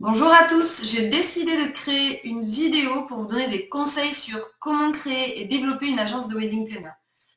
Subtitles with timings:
[0.00, 4.38] Bonjour à tous, j'ai décidé de créer une vidéo pour vous donner des conseils sur
[4.58, 6.88] comment créer et développer une agence de wedding planner.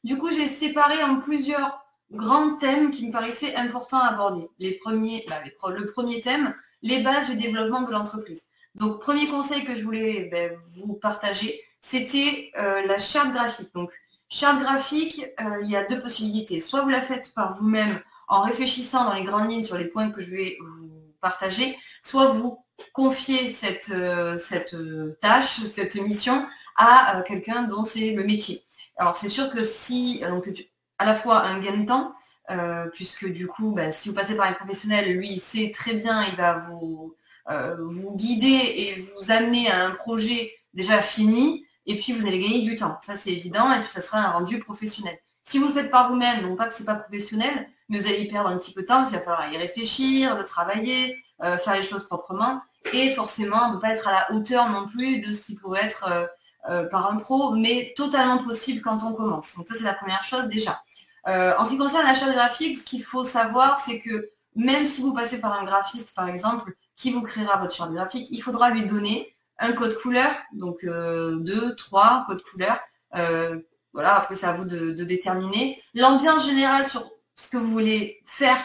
[0.06, 4.48] Du coup, j'ai séparé en plusieurs grands thèmes qui me paraissaient importants à aborder.
[5.28, 5.42] Bah,
[5.72, 8.44] le premier thème, les bases du développement de l'entreprise.
[8.76, 13.74] Donc, premier conseil que je voulais ben, vous partager, c'était euh, la charte graphique.
[13.76, 13.92] Donc,
[14.30, 16.62] charte graphique, euh, il y a deux possibilités.
[16.62, 18.00] Soit vous la faites par vous-même
[18.30, 22.28] en réfléchissant dans les grandes lignes sur les points que je vais vous partager, soit
[22.28, 24.38] vous confiez cette, euh,
[24.74, 26.46] euh, tâche, cette mission
[26.76, 28.62] à euh, quelqu'un dont c'est le métier.
[28.98, 30.70] Alors c'est sûr que si, donc c'est
[31.00, 32.12] à la fois un gain de temps,
[32.94, 36.24] puisque du coup, bah, si vous passez par un professionnel, lui, il sait très bien,
[36.26, 37.16] il va vous,
[37.80, 42.62] vous guider et vous amener à un projet déjà fini, et puis vous allez gagner
[42.62, 43.00] du temps.
[43.02, 45.18] Ça, c'est évident, et puis ça sera un rendu professionnel.
[45.44, 48.22] Si vous le faites par vous-même, non pas que c'est pas professionnel, mais vous allez
[48.22, 51.18] y perdre un petit peu de temps, parce qu'il va falloir y réfléchir, le travailler,
[51.44, 52.62] euh, faire les choses proprement,
[52.94, 56.06] et forcément ne pas être à la hauteur non plus de ce qui pourrait être
[56.10, 56.26] euh,
[56.70, 59.56] euh, par un pro, mais totalement possible quand on commence.
[59.58, 60.82] Donc ça c'est la première chose déjà.
[61.26, 65.14] en ce qui concerne l'achat graphique, ce qu'il faut savoir, c'est que même si vous
[65.14, 68.86] passez par un graphiste, par exemple, qui vous créera votre charte graphique, il faudra lui
[68.86, 72.80] donner un code couleur, donc deux, trois codes couleurs.
[73.92, 75.82] voilà, après c'est à vous de déterminer.
[75.94, 78.58] L'ambiance générale sur ce que vous voulez faire,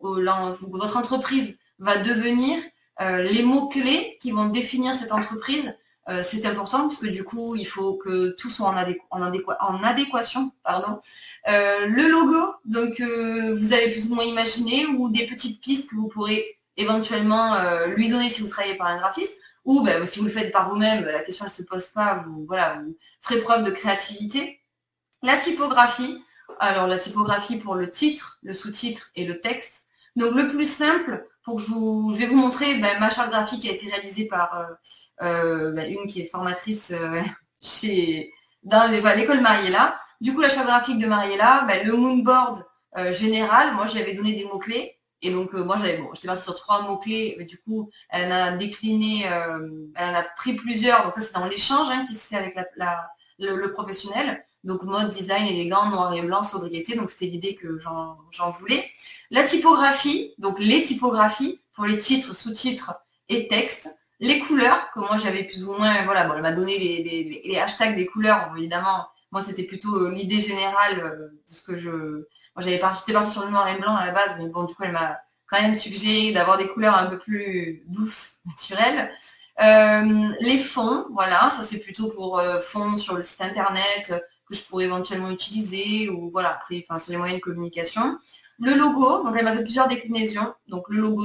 [0.00, 2.58] votre entreprise va devenir
[3.00, 5.76] euh, les mots-clés qui vont définir cette entreprise.
[6.08, 8.76] Euh, c'est important puisque du coup, il faut que tout soit en,
[9.10, 10.52] en, adéquation.
[10.62, 11.00] Pardon.
[11.48, 15.96] Euh, le logo, donc vous avez plus ou moins imaginé, ou des petites pistes que
[15.96, 20.26] vous pourrez éventuellement lui donner si vous travaillez par un graphiste, ou ben, si vous
[20.26, 23.64] le faites par vous-même, la question ne se pose pas, vous, voilà, vous ferez preuve
[23.64, 24.60] de créativité.
[25.22, 26.22] La typographie,
[26.58, 29.86] alors la typographie pour le titre, le sous-titre et le texte.
[30.16, 33.62] Donc le plus simple, pour je, vous, je vais vous montrer ben, ma charte graphique
[33.62, 34.64] qui a été réalisée par euh,
[35.22, 37.22] euh, ben, une qui est formatrice euh,
[37.62, 40.00] chez dans l'école Mariella.
[40.20, 42.64] Du coup, la charte graphique de Mariella, ben, le moonboard
[43.10, 44.98] général, moi j'avais donné des mots-clés.
[45.22, 48.56] Et donc moi j'avais bon, j'étais sur trois mots-clés, mais du coup, elle en a
[48.56, 51.04] décliné, elle en a pris plusieurs.
[51.04, 52.56] Donc ça c'est dans l'échange hein, qui se fait avec
[53.38, 54.45] le, professionnel.
[54.66, 56.96] Donc mode, design, élégant, noir et blanc, sobriété.
[56.96, 58.84] Donc c'était l'idée que j'en voulais.
[59.30, 62.94] La typographie, donc les typographies pour les titres, sous-titres
[63.28, 63.88] et textes.
[64.18, 67.94] Les couleurs, que moi j'avais plus ou moins, voilà, bon, elle m'a donné les, hashtags
[67.94, 69.08] des couleurs, évidemment.
[69.30, 71.90] Moi c'était plutôt euh, l'idée générale euh, de ce que je.
[71.90, 74.82] Moi j'avais partie sur le noir et blanc à la base, mais bon, du coup
[74.84, 75.18] elle m'a
[75.48, 79.12] quand même suggéré d'avoir des couleurs un peu plus douces, naturelles.
[79.60, 84.12] Euh, les fonds, voilà, ça c'est plutôt pour fonds sur le site internet
[84.48, 88.18] que je pourrais éventuellement utiliser ou voilà, après, enfin, sur les moyens de communication.
[88.58, 91.24] Le logo, donc elle m'a fait plusieurs déclinaisons, donc le logo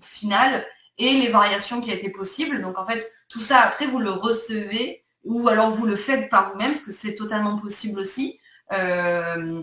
[0.00, 0.64] final
[0.98, 2.60] et les variations qui étaient possibles.
[2.62, 6.50] Donc en fait, tout ça après vous le recevez ou alors vous le faites par
[6.50, 8.38] vous-même, parce que c'est totalement possible aussi
[8.72, 9.62] euh,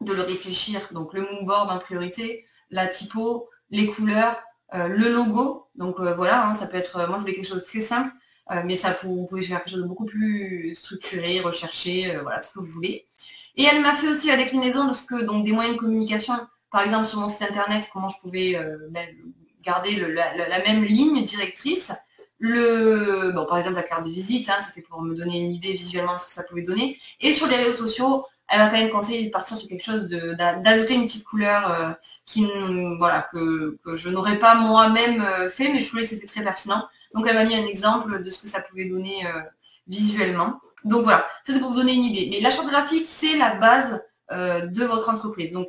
[0.00, 0.80] de le réfléchir.
[0.92, 4.40] Donc le moonboard en priorité, la typo, les couleurs,
[4.74, 5.68] euh, le logo.
[5.74, 8.12] Donc euh, voilà, hein, ça peut être, moi je voulais quelque chose de très simple,
[8.64, 12.60] mais ça vous pouvez faire quelque chose de beaucoup plus structuré, recherché, voilà, ce que
[12.60, 13.06] vous voulez.
[13.58, 16.34] Et elle m'a fait aussi la déclinaison de ce que, donc des moyens de communication,
[16.70, 18.76] par exemple sur mon site internet, comment je pouvais euh,
[19.62, 21.92] garder la, même ligne directrice.
[22.38, 25.72] Le, bon, par exemple, la carte de visite, hein, c'était pour me donner une idée
[25.72, 26.98] visuellement de ce que ça pouvait donner.
[27.20, 30.08] Et sur les réseaux sociaux, elle m'a quand même conseillé de partir sur quelque chose,
[30.08, 31.90] d'ajouter une petite couleur euh,
[32.26, 32.46] qui,
[32.98, 36.86] voilà, que, je n'aurais pas moi-même euh, fait, mais je trouvais que c'était très pertinent.
[37.14, 39.24] Donc elle m'a mis un exemple de ce que ça pouvait donner
[39.88, 40.60] visuellement.
[40.84, 42.28] Donc voilà, ça c'est pour vous donner une idée.
[42.30, 45.52] Mais la charte graphique, c'est la base euh, de votre entreprise.
[45.52, 45.68] Donc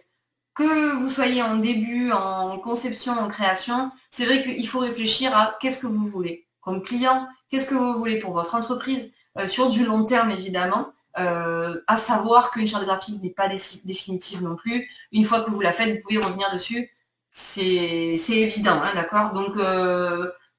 [0.54, 5.58] que vous soyez en début, en conception, en création, c'est vrai qu'il faut réfléchir à
[5.62, 9.70] qu'est-ce que vous voulez comme client, qu'est-ce que vous voulez pour votre entreprise, euh, sur
[9.70, 10.94] du long terme évidemment.
[11.18, 14.88] Euh, à savoir qu'une charte graphique n'est pas définitive non plus.
[15.12, 16.90] Une fois que vous la faites, vous pouvez revenir dessus.
[17.30, 19.32] C'est évident, hein, d'accord?
[19.34, 19.56] Donc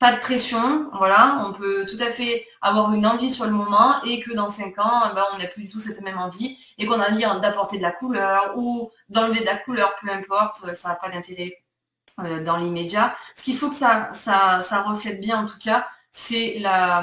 [0.00, 4.02] pas de pression, voilà, on peut tout à fait avoir une envie sur le moment
[4.02, 6.58] et que dans cinq ans, eh ben, on n'a plus du tout cette même envie
[6.78, 10.74] et qu'on a envie d'apporter de la couleur ou d'enlever de la couleur, peu importe,
[10.74, 11.52] ça n'a pas d'intérêt
[12.20, 13.14] euh, dans l'immédiat.
[13.36, 14.10] Ce qu'il faut que ça,
[14.86, 17.02] reflète bien en tout cas, c'est la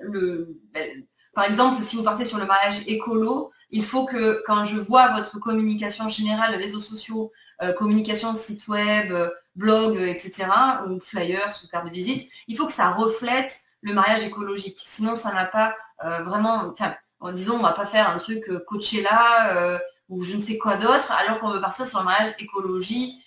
[0.00, 4.64] le ben, par exemple, si vous partez sur le mariage écolo, il faut que quand
[4.64, 7.32] je vois votre communication générale, réseaux sociaux,
[7.62, 9.12] euh, communication site web,
[9.56, 10.46] blog, euh, etc.,
[10.88, 14.78] ou flyers, ou carte de visite, il faut que ça reflète le mariage écologique.
[14.84, 15.74] Sinon, ça n'a pas
[16.04, 16.94] euh, vraiment, enfin,
[17.32, 21.12] disons, on va pas faire un truc euh, Coachella ou je ne sais quoi d'autre,
[21.12, 23.22] alors qu'on veut partir sur un mariage écologie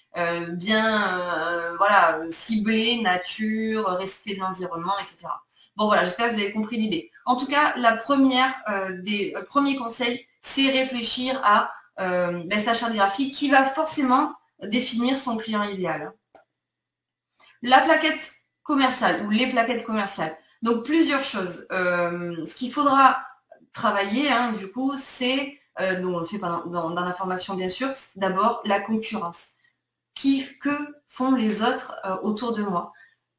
[0.49, 5.27] bien voilà, ciblé, nature, respect de l'environnement, etc.
[5.77, 7.09] Bon voilà, j'espère que vous avez compris l'idée.
[7.25, 8.53] En tout cas, la première
[9.01, 16.11] des premiers conseils, c'est réfléchir à ben, sa qui va forcément définir son client idéal.
[17.61, 18.31] La plaquette
[18.63, 20.35] commerciale ou les plaquettes commerciales.
[20.61, 21.67] Donc plusieurs choses.
[21.69, 23.23] ce qu'il faudra
[23.73, 27.89] travailler, hein, du coup, c'est, euh, on le fait dans, dans, la formation bien sûr,
[28.15, 29.49] d'abord la concurrence.
[30.15, 30.69] Qui, que
[31.07, 32.93] font les autres euh, autour de moi?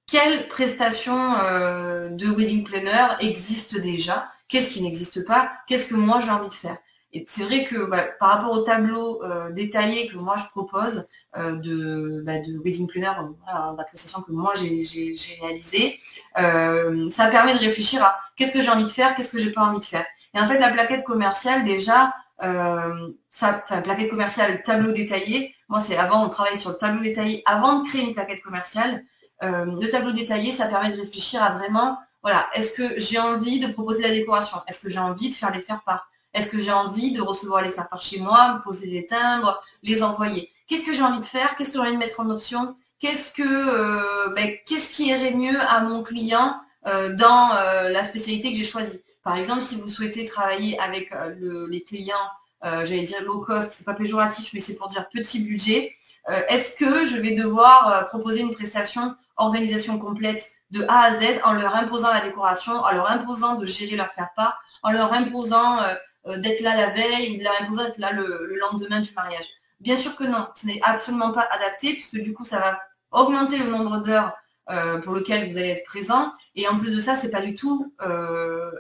[0.07, 4.29] Quelles prestations euh, de wedding planner existent déjà?
[4.49, 5.53] Qu'est-ce qui n'existe pas?
[5.69, 6.77] Qu'est-ce que moi j'ai envie de faire?
[7.15, 11.07] Et c'est vrai que bah, par rapport au tableau euh, détaillé que moi je propose
[11.37, 13.13] euh, de, bah, de wedding planner,
[13.47, 16.01] la prestation que moi j'ai réalisée,
[16.41, 19.53] euh, ça permet de réfléchir à qu'est-ce que j'ai envie de faire, qu'est-ce que j'ai
[19.53, 20.05] pas envie de faire.
[20.35, 25.55] Et en fait, la plaquette commerciale, déjà, enfin, plaquette commerciale, tableau détaillé.
[25.69, 29.05] Moi, c'est avant, on travaille sur le tableau détaillé avant de créer une plaquette commerciale.
[29.41, 33.73] le tableau détaillé, ça permet de réfléchir à vraiment, voilà, est-ce que j'ai envie de
[33.73, 34.59] proposer la décoration?
[34.67, 37.71] Est-ce que j'ai envie de faire les faire-part est-ce que j'ai envie de recevoir les
[37.71, 40.51] faire par chez moi, me poser des timbres, les envoyer?
[40.67, 41.55] Qu'est-ce que j'ai envie de faire?
[41.57, 42.77] Qu'est-ce que j'ai envie de mettre en option?
[42.99, 48.03] Qu'est-ce que euh, ben, qu'est-ce qui irait mieux à mon client euh, dans euh, la
[48.03, 49.03] spécialité que j'ai choisie?
[49.23, 52.29] Par exemple, si vous souhaitez travailler avec les clients,
[52.63, 55.95] j'allais dire low cost, c'est pas péjoratif, mais c'est pour dire petit budget.
[56.49, 61.55] Est-ce que je vais devoir proposer une prestation organisation complète de A à Z en
[61.55, 65.79] leur imposant la décoration, en leur imposant de gérer leur faire part, en leur imposant
[66.27, 69.47] d'être là la veille, leur imposer d'être là le, lendemain du mariage.
[69.81, 72.81] Bien sûr que non, ce n'est absolument pas adapté puisque du coup ça va
[73.11, 74.33] augmenter le nombre d'heures
[74.71, 76.33] euh, pour lequel vous allez être présent.
[76.55, 78.71] Et en plus de ça, c'est pas du tout euh,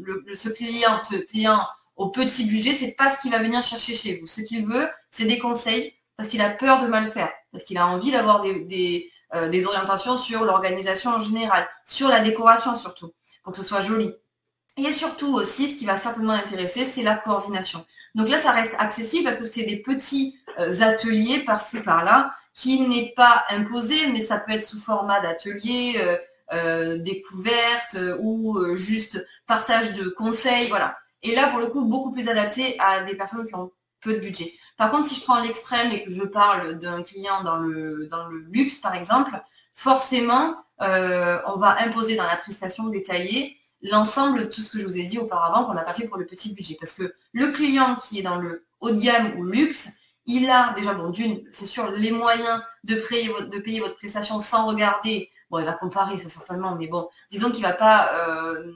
[0.00, 4.26] le, ce client, au petit budget, c'est pas ce qu'il va venir chercher chez vous.
[4.26, 7.76] Ce qu'il veut, c'est des conseils parce qu'il a peur de mal faire, parce qu'il
[7.76, 9.10] a envie d'avoir des,
[9.50, 14.14] des orientations sur l'organisation en général, sur la décoration surtout, pour que ce soit joli.
[14.78, 17.84] Et surtout aussi, ce qui va certainement intéresser, c'est la coordination.
[18.14, 22.80] Donc là, ça reste accessible parce que c'est des petits euh, ateliers par-ci par-là qui
[22.80, 26.16] n'est pas imposé, mais ça peut être sous format d'atelier, euh,
[26.52, 30.98] euh, découverte ou juste partage de conseils, voilà.
[31.22, 34.18] Et là, pour le coup, beaucoup plus adapté à des personnes qui ont peu de
[34.18, 34.52] budget.
[34.76, 38.26] Par contre, si je prends l'extrême et que je parle d'un client dans le, dans
[38.26, 39.30] le luxe, par exemple,
[39.72, 44.98] forcément, on va imposer dans la prestation détaillée l'ensemble de tout ce que je vous
[44.98, 46.76] ai dit auparavant qu'on n'a pas fait pour le petit budget.
[46.80, 49.90] Parce que le client qui est dans le haut de gamme ou luxe,
[50.26, 53.28] il a déjà, bon, d'une, c'est sûr, les moyens de payer,
[53.80, 55.30] votre, prestation sans regarder.
[55.50, 58.72] Bon, il va comparer, ça certainement, mais bon, disons qu'il va pas, euh,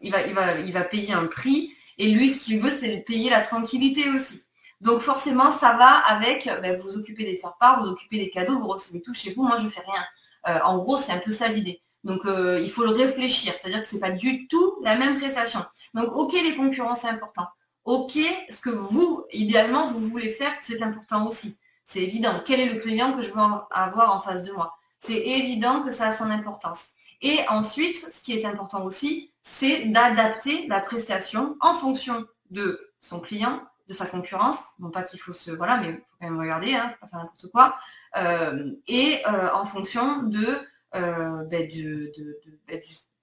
[0.00, 1.74] il, va, il, va, payer un prix.
[1.98, 4.42] Et lui, ce qu'il veut, c'est payer la tranquillité aussi.
[4.80, 8.68] Donc forcément, ça va avec, ben, vous occupez des faire-part, vous occupez des cadeaux, vous
[8.68, 10.04] recevez tout chez vous, moi je fais rien.
[10.46, 11.82] Euh, en gros, c'est un peu ça l'idée.
[12.04, 15.16] Donc euh, il faut le réfléchir, c'est-à-dire que ce n'est pas du tout la même
[15.18, 15.64] prestation.
[15.94, 17.46] Donc ok, les concurrents, c'est important.
[17.84, 18.18] Ok,
[18.50, 21.58] ce que vous, idéalement, vous voulez faire, c'est important aussi.
[21.84, 22.42] C'est évident.
[22.44, 23.40] Quel est le client que je veux
[23.70, 24.76] avoir en face de moi?
[24.98, 26.88] C'est évident que ça a son importance.
[27.22, 33.20] Et ensuite, ce qui est important aussi, c'est d'adapter la prestation en fonction de son
[33.20, 34.62] client, de sa concurrence.
[34.78, 35.50] Non pas qu'il faut se...
[35.50, 37.76] Voilà, mais il faut quand même regarder, hein, pas faire n'importe quoi.
[38.16, 40.46] Euh, et euh, en fonction de
[40.94, 42.12] euh, ben, ben, du,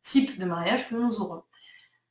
[0.04, 1.44] type de mariage que nous aurons.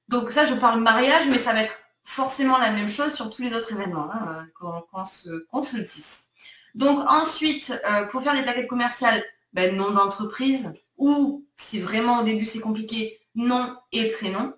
[0.09, 3.43] Donc ça, je parle mariage, mais ça va être forcément la même chose sur tous
[3.43, 6.25] les autres événements, hein, qu'on se, dise.
[6.75, 12.25] Donc ensuite, euh, pour faire des plaquettes commerciales, ben, nom d'entreprise, ou si vraiment au
[12.25, 14.55] début c'est compliqué, nom et prénom.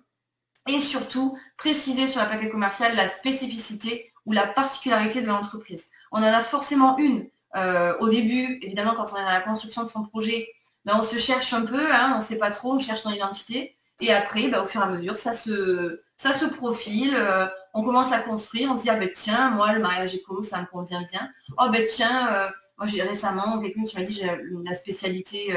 [0.67, 5.89] Et surtout, préciser sur la plaquette commerciale la spécificité ou la particularité de l'entreprise.
[6.11, 7.29] On en a forcément une.
[7.55, 10.47] Euh, au début, évidemment, quand on est dans la construction de son projet,
[10.87, 13.11] ben, on se cherche un peu, hein, on ne sait pas trop, on cherche son
[13.11, 13.75] identité.
[13.99, 17.13] Et après, ben, au fur et à mesure, ça se, ça se profile.
[17.13, 18.71] Euh, on commence à construire.
[18.71, 21.29] On dit, ah ben tiens, moi, le mariage écolo, ça me convient bien.
[21.57, 24.31] Oh ben tiens, euh, moi j'ai récemment quelqu'un qui m'a dit j'ai
[24.63, 25.53] la spécialité.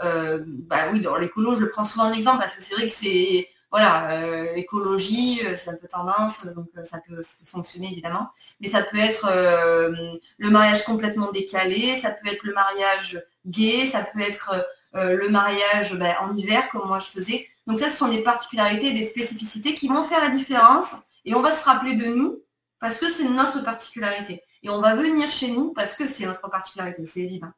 [0.00, 2.86] Euh, bah oui, dans l'écolo, je le prends souvent en exemple parce que c'est vrai
[2.86, 8.30] que c'est voilà, l'écologie, c'est un peu tendance, donc ça peut fonctionner évidemment.
[8.60, 9.30] Mais ça peut être
[10.38, 15.28] le mariage complètement décalé, ça peut être le mariage gay, ça peut être euh, le
[15.28, 17.46] mariage ben, en hiver, comme moi je faisais.
[17.66, 20.94] Donc ça, ce sont des particularités, des spécificités qui vont faire la différence.
[21.24, 22.40] Et on va se rappeler de nous
[22.80, 24.42] parce que c'est notre particularité.
[24.62, 27.52] Et on va venir chez nous parce que c'est notre particularité, c'est évident.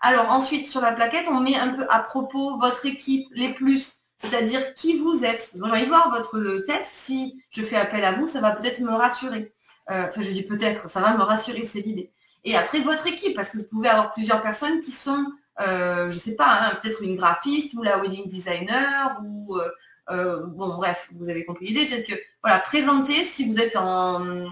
[0.00, 4.00] Alors ensuite, sur la plaquette, on met un peu à propos votre équipe, les plus,
[4.22, 5.52] c'est-à-dire qui vous êtes.
[5.54, 6.86] J'ai envie de voir votre tête.
[6.86, 9.52] Si je fais appel à vous, ça va peut-être me rassurer.
[9.90, 12.12] Euh, enfin, je dis peut-être, ça va me rassurer, c'est l'idée.
[12.44, 15.26] Et après, votre équipe, parce que vous pouvez avoir plusieurs personnes qui sont,
[15.60, 19.68] euh, je ne sais pas, hein, peut-être une graphiste ou la wedding designer ou euh,
[20.10, 21.86] euh, bon bref, vous avez compris l'idée.
[21.86, 24.50] Peut-être que voilà, présenter si vous êtes en,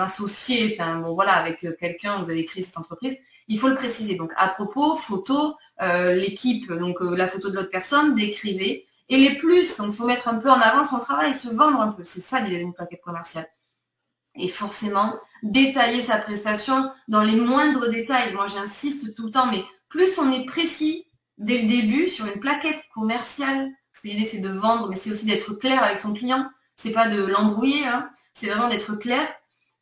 [0.00, 3.16] associé, bon voilà, avec quelqu'un, vous avez créé cette entreprise,
[3.48, 4.16] il faut le préciser.
[4.16, 8.86] Donc à propos, photo, l'équipe, donc la photo de l'autre personne, décrivez.
[9.08, 11.80] Et les plus, donc il faut mettre un peu en avant son travail, se vendre
[11.80, 12.04] un peu.
[12.04, 13.46] C'est ça l'idée d'une plaquette commerciale.
[14.36, 18.32] Et forcément, détailler sa prestation dans les moindres détails.
[18.34, 21.06] Moi, j'insiste tout le temps, mais plus on est précis
[21.38, 25.10] dès le début sur une plaquette commerciale, parce que l'idée c'est de vendre, mais c'est
[25.10, 26.48] aussi d'être clair avec son client.
[26.76, 28.10] C'est pas de l'embrouiller, hein.
[28.32, 29.26] c'est vraiment d'être clair.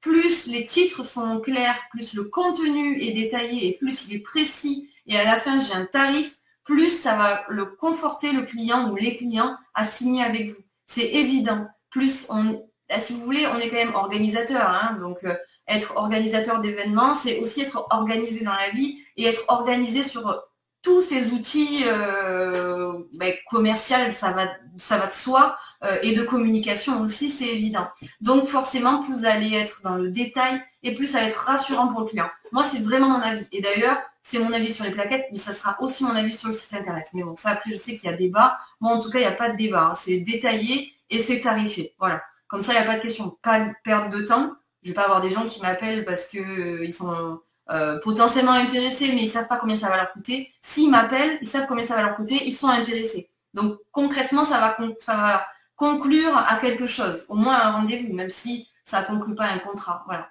[0.00, 4.88] Plus les titres sont clairs, plus le contenu est détaillé et plus il est précis,
[5.08, 8.96] et à la fin j'ai un tarif, plus ça va le conforter le client ou
[8.96, 10.62] les clients à signer avec vous.
[10.86, 11.66] C'est évident.
[11.90, 14.68] Plus on, bah, si vous voulez, on est quand même organisateur.
[14.68, 14.98] Hein.
[15.00, 15.34] donc, euh,
[15.66, 20.42] être organisateur d'événements, c'est aussi être organisé dans la vie et être organisé sur
[20.82, 26.22] tous ces outils euh, bah, commerciaux, ça va, ça va de soi, euh, et de
[26.22, 27.88] communication aussi, c'est évident.
[28.20, 31.88] Donc forcément, plus vous allez être dans le détail et plus ça va être rassurant
[31.88, 32.28] pour le client.
[32.52, 33.46] Moi, c'est vraiment mon avis.
[33.52, 36.48] Et d'ailleurs, c'est mon avis sur les plaquettes, mais ça sera aussi mon avis sur
[36.48, 37.06] le site internet.
[37.14, 38.58] Mais bon, ça après, je sais qu'il y a débat.
[38.80, 39.90] Moi, en tout cas, il n'y a pas de débat.
[39.92, 39.94] Hein.
[39.96, 41.94] C'est détaillé et c'est tarifé.
[41.98, 42.22] Voilà.
[42.48, 43.36] Comme ça, il n'y a pas de question.
[43.42, 44.54] Pas de perte de temps.
[44.82, 47.40] Je ne vais pas avoir des gens qui m'appellent parce qu'ils euh, sont
[47.70, 50.52] euh, potentiellement intéressés, mais ils ne savent pas combien ça va leur coûter.
[50.60, 53.30] S'ils m'appellent, ils savent combien ça va leur coûter, ils sont intéressés.
[53.54, 55.46] Donc concrètement, ça va,
[55.76, 59.58] conclure à quelque chose, au moins un rendez-vous, même si ça ne conclut pas un
[59.58, 60.02] contrat.
[60.06, 60.28] Voilà.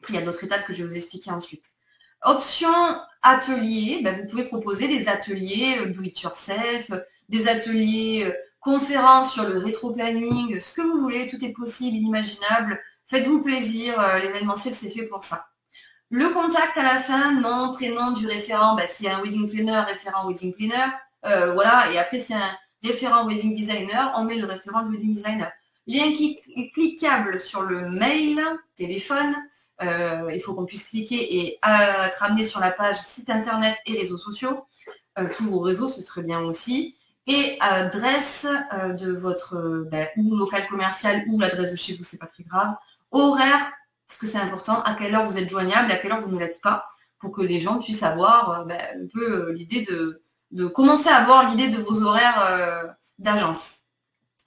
[0.00, 1.64] Après, il y a d'autres étapes que je vais vous expliquer ensuite.
[2.22, 2.70] Option
[3.22, 6.90] atelier, ben, vous pouvez proposer des ateliers euh, do it yourself,
[7.28, 8.32] des ateliers
[8.66, 12.82] conférence sur le rétro-planning, ce que vous voulez, tout est possible, inimaginable.
[13.04, 15.46] Faites-vous plaisir, euh, l'événementiel c'est fait pour ça.
[16.10, 19.80] Le contact à la fin, nom, prénom du référent, bah, y a un wedding planner,
[19.86, 20.92] référent wedding planner,
[21.24, 25.50] euh, voilà, et après a un référent wedding designer, on met le référent wedding designer.
[25.88, 26.12] Lien
[26.74, 28.40] cliquable sur le mail,
[28.76, 29.34] téléphone,
[29.82, 33.98] euh, il faut qu'on puisse cliquer et être amené sur la page site internet et
[33.98, 34.64] réseaux sociaux.
[35.36, 36.96] tous vos réseaux, ce serait bien aussi
[37.26, 42.04] et adresse euh, de votre euh, ben, ou local commercial ou l'adresse de chez vous,
[42.04, 42.74] c'est pas très grave.
[43.10, 43.72] Horaire,
[44.08, 46.38] parce que c'est important, à quelle heure vous êtes joignable, à quelle heure vous ne
[46.38, 50.22] l'êtes pas, pour que les gens puissent avoir euh, ben, un peu l'idée de,
[50.52, 53.80] de commencer à avoir l'idée de vos horaires d'agence.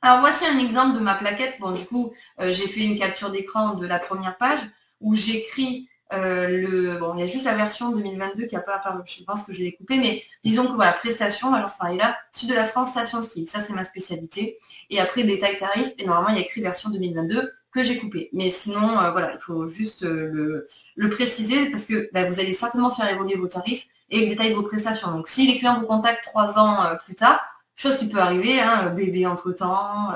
[0.02, 1.60] Alors voici un exemple de ma plaquette.
[1.60, 4.60] Bon, du coup, j'ai fait une capture d'écran de la première page
[5.02, 8.76] où j'écris euh, le, bon, il y a juste la version 2022 qui n'a pas
[8.76, 9.02] apparu.
[9.06, 12.56] Je pense que je l'ai coupé, mais disons que voilà, prestation, agence là, sud de
[12.56, 13.46] la France, station ski.
[13.46, 14.60] Ça, c'est ma spécialité.
[14.90, 15.90] Et après, détail tarif.
[15.98, 18.30] Et normalement, il y a écrit version 2022 que j'ai coupé.
[18.34, 22.54] Mais sinon, euh, voilà, il faut juste euh, le, préciser parce que bah, vous allez
[22.54, 25.12] certainement faire évoluer vos tarifs et le détail de vos prestations.
[25.12, 27.40] Donc, si les clients vous contactent trois ans plus tard,
[27.76, 30.14] chose qui peut arriver, hein, bébé entre-temps,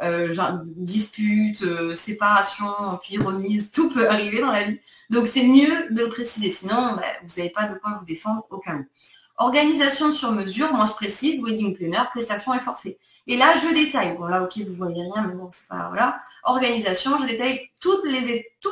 [0.00, 0.32] euh,
[0.76, 4.80] dispute, euh, séparation, puis remise, tout peut arriver dans la vie.
[5.10, 8.44] Donc c'est mieux de le préciser, sinon bah, vous n'avez pas de quoi vous défendre
[8.50, 8.84] aucun
[9.38, 12.98] Organisation sur mesure, moi je précise, wedding planner, prestation et forfait.
[13.28, 14.16] Et là, je détaille.
[14.16, 16.20] Bon là, ok, vous voyez rien, mais bon, c'est pas voilà.
[16.44, 17.96] Organisation, je détaille tout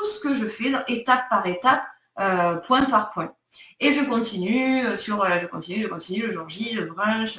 [0.07, 1.85] ce que je fais, étape par étape,
[2.19, 3.33] euh, point par point.
[3.79, 7.39] Et je continue euh, sur, voilà, je continue, je continue, le jour J, le brunch,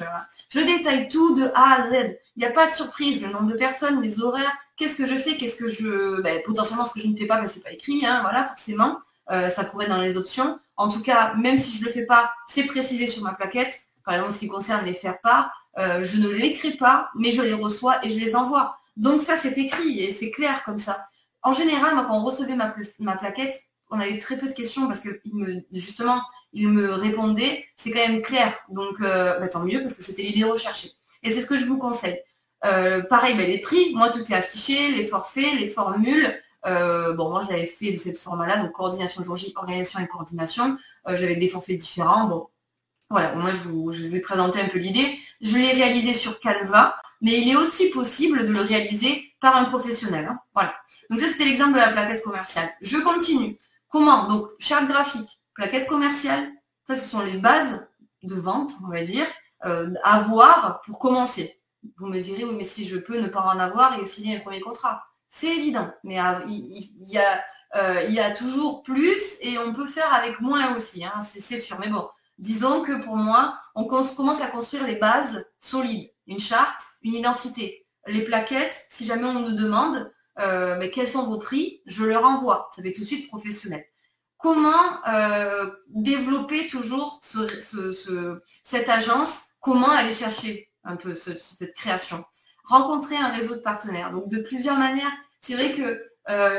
[0.50, 2.16] Je détaille tout de A à Z.
[2.36, 5.16] Il n'y a pas de surprise, le nombre de personnes, les horaires, qu'est-ce que je
[5.16, 7.72] fais, qu'est-ce que je, ben, potentiellement ce que je ne fais pas, mais c'est pas
[7.72, 8.98] écrit, hein, voilà, forcément.
[9.30, 10.58] Euh, ça pourrait être dans les options.
[10.78, 13.74] En tout cas, même si je ne le fais pas, c'est précisé sur ma plaquette.
[14.04, 17.42] Par exemple, ce qui concerne les faire part, euh, je ne l'écris pas, mais je
[17.42, 18.78] les reçois et je les envoie.
[18.96, 21.08] Donc ça, c'est écrit et c'est clair comme ça.
[21.42, 25.20] En général, quand on recevait ma, plaquette, on avait très peu de questions parce que
[25.32, 28.56] me, justement, il me répondait, c'est quand même clair.
[28.68, 30.92] Donc, euh, bah, tant mieux parce que c'était l'idée recherchée.
[31.24, 32.20] Et c'est ce que je vous conseille.
[32.64, 36.40] Euh, pareil, bah, les prix, moi tout est affiché, les forfaits, les formules.
[36.66, 40.76] Euh, bon, moi j'avais fait de cette format-là, donc coordination jour J, organisation et coordination.
[41.06, 42.26] j'avais des forfaits différents.
[42.26, 42.48] Bon,
[43.10, 45.18] voilà, moi je vous, je vous ai présenté un peu l'idée.
[45.40, 49.64] Je l'ai réalisé sur Canva, mais il est aussi possible de le réaliser par un
[49.64, 50.26] professionnel.
[50.26, 50.38] Hein.
[50.54, 50.74] Voilà.
[51.10, 52.68] Donc ça c'était l'exemple de la plaquette commerciale.
[52.82, 53.56] Je continue.
[53.88, 54.28] Comment?
[54.28, 56.52] Donc, charte graphique, plaquette commerciale,
[56.86, 57.88] ça ce sont les bases
[58.22, 59.26] de vente, on va dire,
[59.64, 61.60] euh, à voir pour commencer.
[61.96, 64.40] Vous me direz, oui, mais si je peux ne pas en avoir et signer un
[64.40, 65.04] premier contrat.
[65.28, 67.44] C'est évident, mais euh, il, y a,
[67.76, 71.58] euh, il y a toujours plus et on peut faire avec moins aussi, hein, c'est
[71.58, 71.78] sûr.
[71.78, 72.08] Mais bon,
[72.38, 77.86] disons que pour moi, on commence à construire les bases solides, une charte, une identité.
[78.06, 80.10] Les plaquettes, si jamais on nous demande,
[80.78, 82.70] mais quels sont vos prix Je leur envoie.
[82.74, 83.84] Ça fait tout de suite professionnel.
[84.38, 85.02] Comment
[85.88, 89.42] développer toujours cette agence?
[89.60, 92.24] Comment aller chercher un peu cette création?
[92.68, 94.12] Rencontrer un réseau de partenaires.
[94.12, 95.12] Donc de plusieurs manières.
[95.40, 96.04] C'est vrai que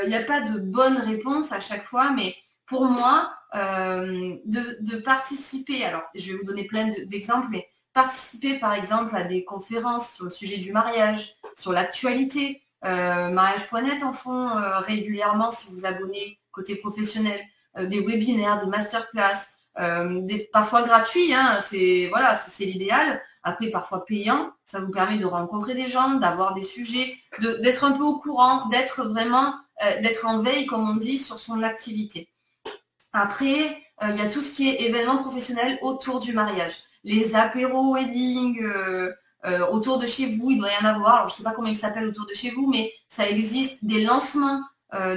[0.04, 2.36] il n'y a pas de bonne réponse à chaque fois, mais
[2.66, 8.74] pour moi, euh, de, participer, alors je vais vous donner plein d'exemples, mais participer par
[8.74, 12.62] exemple à des conférences sur le sujet du mariage, sur l'actualité.
[12.86, 17.40] Euh, mariage.net en font euh, régulièrement si vous abonnez côté professionnel,
[17.78, 19.38] des webinaires, des masterclass,
[20.52, 22.12] parfois gratuits, hein, c'est
[22.62, 23.22] l'idéal.
[23.44, 27.94] Après, parfois payant, ça vous permet de rencontrer des gens, d'avoir des sujets, d'être un
[27.94, 29.54] peu au courant, d'être vraiment,
[30.02, 32.30] d'être en veille, comme on dit, sur son activité.
[33.14, 36.84] Après, euh, il y a tout ce qui est événements professionnels autour du mariage.
[37.04, 39.12] Les apéros wedding euh,
[39.46, 41.30] euh, autour de chez vous, il doit y en avoir.
[41.30, 43.86] Je ne sais pas comment ils s'appellent autour de chez vous, mais ça existe.
[43.86, 44.62] Des lancements.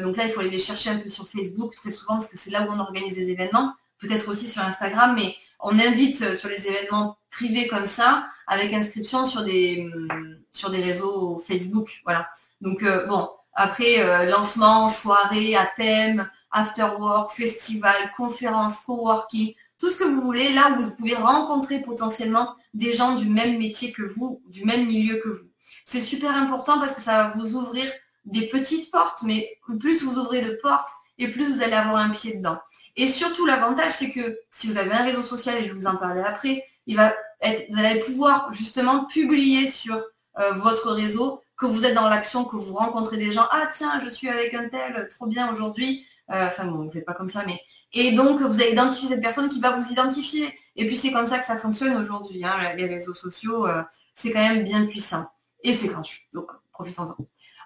[0.03, 2.39] donc là, il faut aller les chercher un peu sur Facebook très souvent parce que
[2.39, 3.73] c'est là où on organise des événements.
[4.03, 9.25] Peut-être aussi sur Instagram, mais on invite sur les événements privés comme ça, avec inscription
[9.25, 12.03] sur des, hum, sur des réseaux Facebook.
[12.05, 12.29] Voilà.
[12.61, 20.05] Donc bon, après, lancement, soirée à thème, after work, festival, conférence, coworking, tout ce que
[20.05, 24.65] vous voulez, là vous pouvez rencontrer potentiellement des gens du même métier que vous, du
[24.65, 25.49] même milieu que vous.
[25.85, 27.91] C'est super important parce que ça va vous ouvrir
[28.25, 30.89] des petites portes, mais plus vous ouvrez de portes
[31.23, 32.59] et plus vous allez avoir un pied dedans.
[32.97, 35.97] Et surtout, l'avantage, c'est que si vous avez un réseau social, et je vous en
[35.97, 39.97] parler après, il va vous allez pouvoir justement publier sur
[40.39, 43.47] euh, votre réseau que vous êtes dans l'action, que vous rencontrez des gens.
[43.51, 46.07] Ah tiens, je suis avec un tel, trop bien aujourd'hui.
[46.31, 47.61] Euh, enfin bon, vous ne faites pas comme ça, mais
[47.93, 50.57] et donc vous allez identifier cette personne qui va vous identifier.
[50.77, 52.45] Et puis c'est comme ça que ça fonctionne aujourd'hui.
[52.45, 53.83] Hein, les réseaux sociaux, euh,
[54.15, 55.27] c'est quand même bien puissant
[55.63, 56.21] et c'est gratuit.
[56.33, 57.17] Donc profitons-en.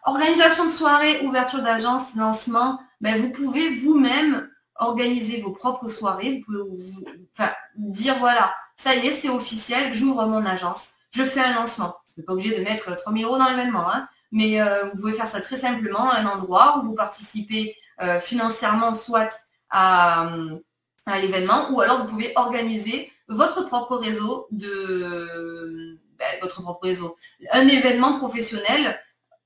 [0.05, 2.81] Organisation de soirée, ouverture d'agence, lancement.
[3.01, 4.49] Ben, vous pouvez vous-même
[4.79, 6.39] organiser vos propres soirées.
[6.39, 7.05] Vous pouvez vous,
[7.77, 11.97] dire voilà, ça y est, c'est officiel, j'ouvre mon agence, je fais un lancement.
[12.07, 15.13] Vous n'êtes pas obligé de mettre 3000 euros dans l'événement, hein, mais euh, vous pouvez
[15.13, 19.31] faire ça très simplement un endroit où vous participez euh, financièrement soit
[19.71, 20.31] à,
[21.21, 27.17] l'événement, ou alors vous pouvez organiser votre propre réseau de ben, votre propre réseau,
[27.53, 28.99] un événement professionnel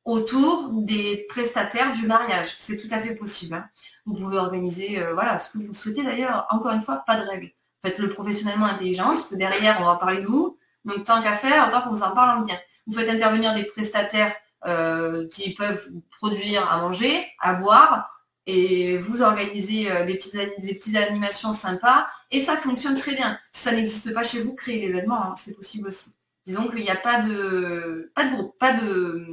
[0.04, 2.54] autour des prestataires du mariage.
[2.58, 3.54] C'est tout à fait possible.
[3.54, 3.68] Hein.
[4.06, 7.28] Vous pouvez organiser euh, voilà, ce que vous souhaitez d'ailleurs, encore une fois, pas de
[7.28, 7.52] règles.
[7.84, 10.58] Faites-le professionnellement intelligent, parce que derrière, on va parler de vous.
[10.84, 12.58] Donc tant qu'à faire, autant qu'on vous en parle en bien.
[12.86, 14.34] Vous faites intervenir des prestataires
[14.66, 20.74] euh, qui peuvent produire à manger, à boire, et vous organisez euh, des petites, des
[20.74, 23.38] petites animations sympas et ça fonctionne très bien.
[23.52, 26.14] Si ça n'existe pas chez vous, créez l'événement, hein, c'est possible aussi.
[26.46, 29.26] Disons qu'il n'y a pas de pas de groupe, pas de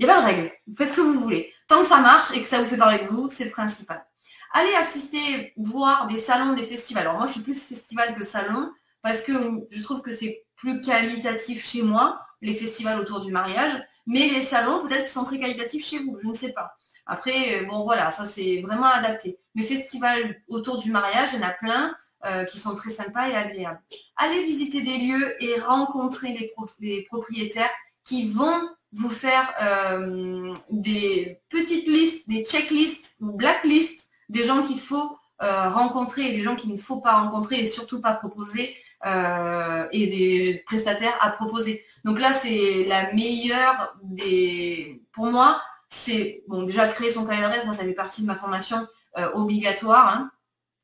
[0.00, 0.52] il n'y a pas de règle.
[0.66, 1.52] Vous faites ce que vous voulez.
[1.68, 4.04] Tant que ça marche et que ça vous fait parler de vous, c'est le principal.
[4.52, 7.02] Allez assister, voir des salons, des festivals.
[7.02, 9.32] Alors moi, je suis plus festival que salon parce que
[9.70, 13.72] je trouve que c'est plus qualitatif chez moi, les festivals autour du mariage.
[14.06, 16.18] Mais les salons, peut-être, sont très qualitatifs chez vous.
[16.20, 16.74] Je ne sais pas.
[17.04, 19.38] Après, euh, bon voilà, ça c'est vraiment adapté.
[19.54, 23.28] Mais festivals autour du mariage, il y en a plein euh, qui sont très sympas
[23.28, 23.80] et agréables.
[24.16, 26.32] Allez visiter des lieux et rencontrer
[26.80, 27.70] les, propriétaires
[28.04, 34.80] qui vont vous faire euh, des petites listes, des checklists ou blacklists des gens qu'il
[34.80, 40.06] faut rencontrer et des gens qu'il ne faut pas rencontrer et surtout pas proposer et
[40.06, 41.82] des prestataires à proposer.
[42.04, 45.02] Donc là, c'est la meilleure des...
[45.12, 48.36] Pour moi, c'est bon déjà créer son carnet d'adresse, moi ça fait partie de ma
[48.36, 48.86] formation
[49.18, 50.08] euh, obligatoire.
[50.08, 50.30] Hein.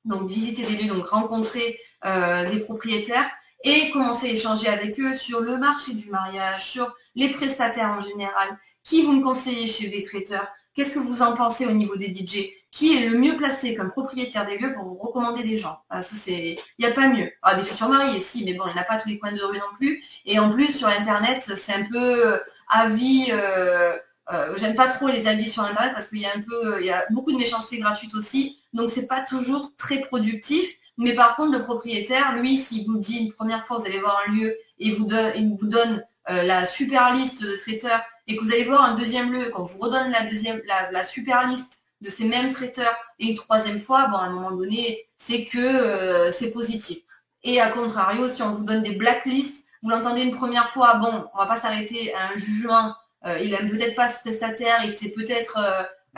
[0.05, 3.31] Donc visiter des lieux, donc rencontrer euh, des propriétaires
[3.64, 8.01] et commencer à échanger avec eux sur le marché du mariage, sur les prestataires en
[8.01, 11.97] général, qui vous me conseillez chez les traiteurs, qu'est-ce que vous en pensez au niveau
[11.97, 15.57] des DJ, qui est le mieux placé comme propriétaire des lieux pour vous recommander des
[15.57, 15.79] gens?
[15.90, 17.31] Ah, il n'y a pas mieux.
[17.42, 19.33] Ah, des futurs mariés, si, mais bon, il n'y en a pas tous les coins
[19.33, 20.05] de rue non plus.
[20.27, 22.38] Et en plus sur internet, c'est un peu
[22.69, 23.29] avis.
[23.31, 23.97] Euh,
[24.33, 26.87] euh, j'aime pas trop les avis sur internet parce qu'il y a un peu, il
[26.87, 30.69] y a beaucoup de méchanceté gratuite aussi, donc c'est pas toujours très productif.
[30.99, 34.23] Mais par contre, le propriétaire, lui, s'il vous dit une première fois, vous allez voir
[34.27, 38.43] un lieu et vous il vous donne euh, la super liste de traiteurs et que
[38.43, 42.11] vous allez voir un deuxième lieu, quand vous redonne la deuxième, la, super liste de
[42.11, 46.33] ces mêmes traiteurs et une troisième fois, bon, à un moment donné, c'est que euh,
[46.33, 46.99] c'est positif.
[47.45, 51.27] Et à contrario, si on vous donne des blacklists, vous l'entendez une première fois, bon,
[51.35, 52.95] on va pas s'arrêter à un jugement
[53.27, 55.59] euh, il aime peut-être pas ce prestataire, il s'est peut-être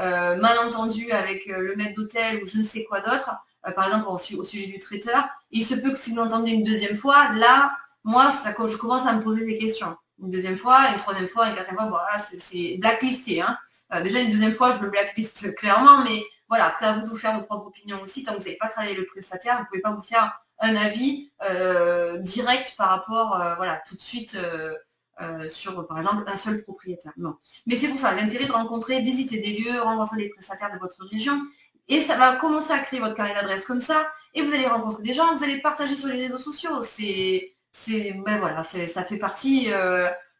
[0.00, 3.30] euh, mal entendu avec le maître d'hôtel ou je ne sais quoi d'autre,
[3.72, 5.28] par exemple au, sujet du traiteur.
[5.50, 7.72] Il se peut que si vous l'entendez une deuxième fois, là,
[8.04, 9.96] moi, ça, je commence à me poser des questions.
[10.20, 13.40] Une deuxième fois, une troisième fois, une quatrième fois, voilà, c'est blacklisté.
[13.42, 13.58] Hein.
[14.02, 17.16] déjà une deuxième fois, je le blacklist clairement, mais voilà, après à vous de vous
[17.16, 18.24] faire vos propres opinions aussi.
[18.24, 20.74] Tant que vous n'avez pas travaillé le prestataire, vous ne pouvez pas vous faire un
[20.74, 21.30] avis
[22.20, 24.36] direct par rapport, voilà, tout de suite
[25.48, 27.12] sur, par exemple, un seul propriétaire.
[27.16, 27.36] Non.
[27.66, 31.04] Mais c'est pour ça, l'intérêt de rencontrer, visiter des lieux, rencontrer des prestataires de votre
[31.04, 31.40] région.
[31.88, 34.06] Et ça va commencer à créer votre carnet d'adresse comme ça.
[34.34, 36.82] Et vous allez rencontrer des gens, vous allez partager sur les réseaux sociaux.
[36.82, 39.70] C'est, c'est, ben voilà, ça fait partie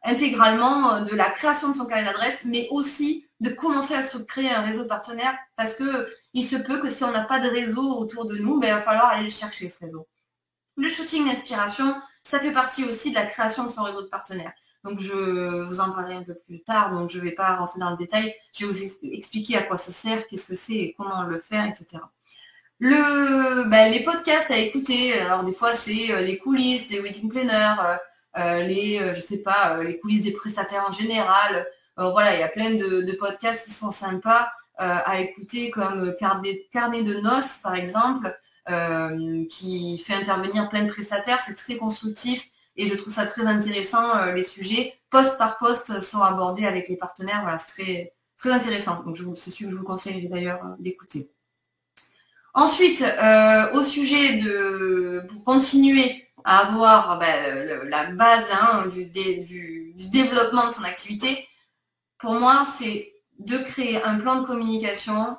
[0.03, 4.51] intégralement de la création de son carnet d'adresse, mais aussi de commencer à se créer
[4.51, 7.49] un réseau de partenaires parce que il se peut que si on n'a pas de
[7.49, 10.07] réseau autour de nous, ben, il va falloir aller le chercher ce réseau.
[10.77, 14.53] Le shooting d'inspiration, ça fait partie aussi de la création de son réseau de partenaires.
[14.85, 17.81] Donc je vous en parlerai un peu plus tard, donc je ne vais pas rentrer
[17.81, 18.35] dans le détail.
[18.53, 21.67] Je vais vous expliquer à quoi ça sert, qu'est-ce que c'est et comment le faire,
[21.67, 21.99] etc.
[22.81, 27.75] Ben, les podcasts à écouter, alors des fois c'est euh, les coulisses des wedding planners,
[27.81, 27.97] euh,
[28.39, 31.67] euh, les, je sais pas, les coulisses des prestataires en général.
[31.97, 37.03] voilà, il y a plein de, podcasts qui sont sympas à écouter comme Carnet, Carnet
[37.03, 38.39] de noces par exemple,
[39.51, 41.41] qui fait intervenir plein de prestataires.
[41.41, 44.17] C'est très constructif et je trouve ça très intéressant.
[44.17, 47.43] Euh, les sujets, poste par poste, sont abordés avec les partenaires.
[47.43, 49.03] Voilà, c'est très, très intéressant.
[49.03, 51.31] Donc, c'est celui que je vous conseille d'ailleurs euh, d'écouter.
[52.55, 59.07] Ensuite, euh, au sujet de, pour continuer à avoir ben, la base hein, du,
[60.11, 61.47] développement de son activité,
[62.19, 65.37] pour moi, c'est de créer un plan de communication,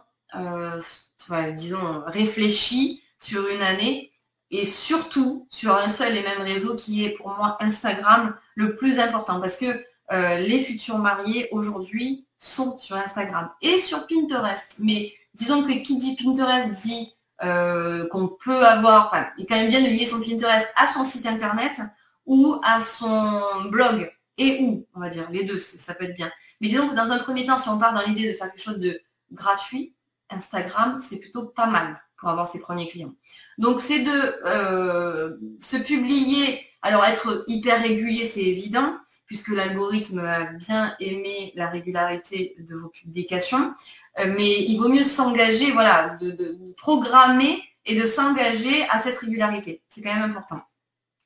[1.55, 4.09] disons, réfléchi sur une année
[4.51, 8.99] et surtout sur un seul et même réseau qui est pour moi Instagram le plus
[8.99, 14.77] important parce que euh, les futurs mariés aujourd'hui sont sur Instagram et sur Pinterest.
[14.79, 19.55] Mais disons que qui dit Pinterest dit euh, qu'on peut avoir, enfin, il est quand
[19.55, 21.79] même bien de lier son Pinterest à son site internet
[22.25, 26.31] ou à son blog et où, on va dire, les deux, ça peut être bien.
[26.61, 28.63] Mais disons que dans un premier temps, si on part dans l'idée de faire quelque
[28.63, 28.99] chose de
[29.31, 29.93] gratuit,
[30.29, 33.13] Instagram, c'est plutôt pas mal pour avoir ses premiers clients.
[33.57, 40.45] Donc c'est de euh, se publier, alors être hyper régulier, c'est évident, puisque l'algorithme a
[40.53, 43.73] bien aimé la régularité de vos publications,
[44.19, 49.81] euh, mais il vaut mieux s'engager, voilà, de, programmer et de s'engager à cette régularité.
[49.89, 50.61] C'est quand même important.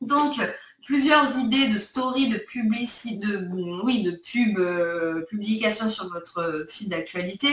[0.01, 0.35] Donc,
[0.85, 3.47] plusieurs idées de story, de publicité, de,
[3.83, 7.49] oui, de pub, euh, publication sur votre fil d'actualité.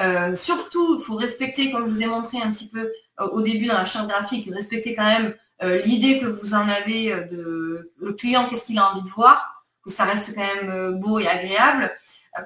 [0.00, 3.42] Euh, surtout, il faut respecter, comme je vous ai montré un petit peu euh, au
[3.42, 7.92] début dans la charte graphique, respecter quand même euh, l'idée que vous en avez de
[8.00, 11.28] le client, qu'est-ce qu'il a envie de voir, que ça reste quand même beau et
[11.28, 11.94] agréable.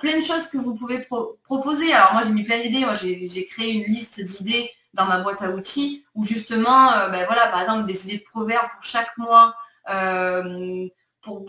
[0.01, 1.07] plein de choses que vous pouvez
[1.45, 1.93] proposer.
[1.93, 2.85] Alors moi, j'ai mis plein d'idées.
[2.85, 7.47] Moi, j'ai créé une liste d'idées dans ma boîte à outils où justement, ben voilà,
[7.47, 9.55] par exemple, des idées de proverbes pour chaque mois.
[11.23, 11.47] pour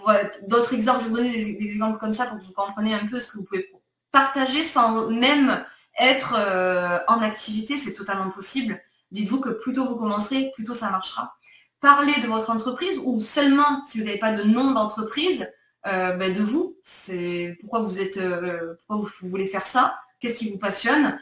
[0.47, 3.07] d'autres exemples, je vous donner des, des, exemples comme ça pour que vous compreniez un
[3.07, 3.69] peu ce que vous pouvez
[4.11, 5.65] partager sans même
[5.99, 8.81] être euh, en activité, c'est totalement possible.
[9.11, 11.35] Dites-vous que plus tôt vous commencerez, plus tôt ça marchera.
[11.81, 15.51] Parlez de votre entreprise ou seulement si vous n'avez pas de nom d'entreprise,
[15.87, 16.77] euh, ben, de vous.
[16.83, 18.75] C'est pourquoi vous êtes, euh,
[19.21, 21.19] voulez faire ça, qu'est-ce qui vous passionne,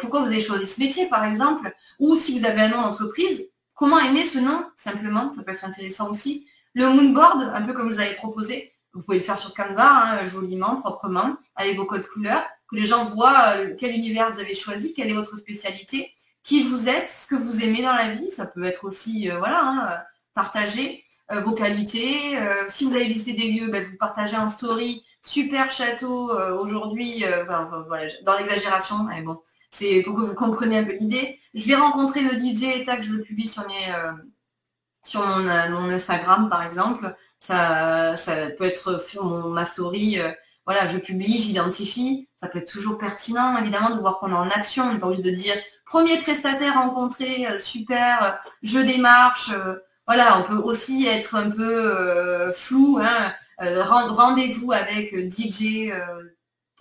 [0.00, 3.48] pourquoi vous avez choisi ce métier par exemple, ou si vous avez un nom d'entreprise,
[3.74, 4.66] comment est né ce nom?
[4.76, 6.46] Simplement, ça peut être intéressant aussi.
[6.74, 9.86] Le moonboard, un peu comme je vous avais proposé, vous pouvez le faire sur Canva,
[9.86, 14.40] hein, joliment, proprement, avec vos codes couleurs que les gens voient euh, quel univers vous
[14.40, 18.10] avez choisi, quelle est votre spécialité, qui vous êtes, ce que vous aimez dans la
[18.10, 18.30] vie.
[18.30, 19.96] Ça peut être aussi, euh, voilà, hein, euh,
[20.34, 21.04] partager
[21.42, 22.36] vos qualités.
[22.68, 25.06] si vous avez visité des lieux, ben, vous partagez en story.
[25.22, 27.24] Super château aujourd'hui,
[28.26, 31.38] dans l'exagération, mais bon, c'est pour que vous compreniez un peu l'idée.
[31.54, 33.64] Je vais rencontrer le DJ et que je publie sur
[35.02, 35.48] sur mon,
[35.88, 37.16] Instagram par exemple.
[37.38, 40.18] Ça, ça peut être mon, ma story
[40.66, 42.28] voilà, je publie, j'identifie.
[42.40, 44.84] Ça peut être toujours pertinent, évidemment, de voir qu'on est en action.
[44.84, 45.54] On n'est pas obligé de dire
[45.86, 49.50] premier prestataire rencontré, euh, super, euh, je démarche.
[49.52, 52.98] Euh, voilà, on peut aussi être un peu flou.
[53.02, 55.90] Hein, Rendez-vous avec DJ,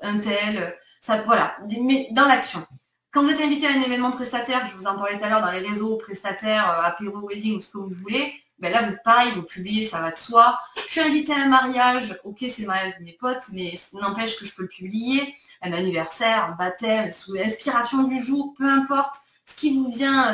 [0.02, 0.76] un tel.
[1.00, 2.66] Ça, voilà, mais dans l'action.
[3.12, 5.42] Quand vous êtes invité à un événement prestataire, je vous en parlais tout à l'heure
[5.42, 9.34] dans les réseaux prestataires, apéro, wedding ou ce que vous voulez, ben là, vous, pareil,
[9.36, 10.58] vous publiez, ça va de soi.
[10.88, 14.40] Je suis invitée à un mariage, ok, c'est le mariage de mes potes, mais n'empêche
[14.40, 15.36] que je peux le publier.
[15.62, 20.34] Un anniversaire, un baptême, sous l'inspiration du jour, peu importe ce qui vous vient,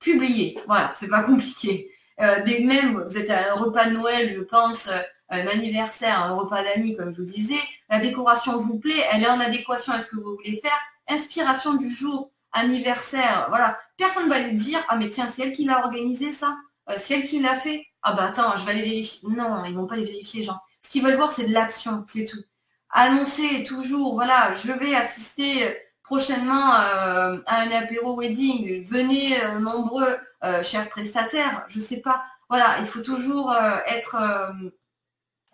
[0.00, 0.58] publier.
[0.66, 1.92] Voilà, c'est pas compliqué.
[2.20, 6.24] Euh, des même, vous êtes à un repas de Noël, je pense, euh, un anniversaire,
[6.24, 9.92] un repas d'amis, comme je vous disais, la décoration vous plaît, elle est en adéquation
[9.92, 10.76] à ce que vous voulez faire.
[11.06, 13.78] Inspiration du jour, anniversaire, voilà.
[13.96, 16.56] Personne ne va lui dire, ah mais tiens, c'est elle qui l'a organisé ça.
[16.88, 17.86] Euh, c'est elle qui l'a fait.
[18.02, 19.28] Ah bah attends, je vais aller vérifier.
[19.28, 20.60] Non, ils vont pas les vérifier, genre.
[20.82, 22.42] Ce qu'ils veulent voir, c'est de l'action, c'est tout.
[22.90, 30.16] annoncer toujours, voilà, je vais assister prochainement à un apéro wedding, venez nombreux,
[30.62, 32.24] chers prestataires, je sais pas.
[32.48, 33.54] Voilà, il faut toujours
[33.86, 34.16] être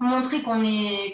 [0.00, 1.12] montrer qu'on est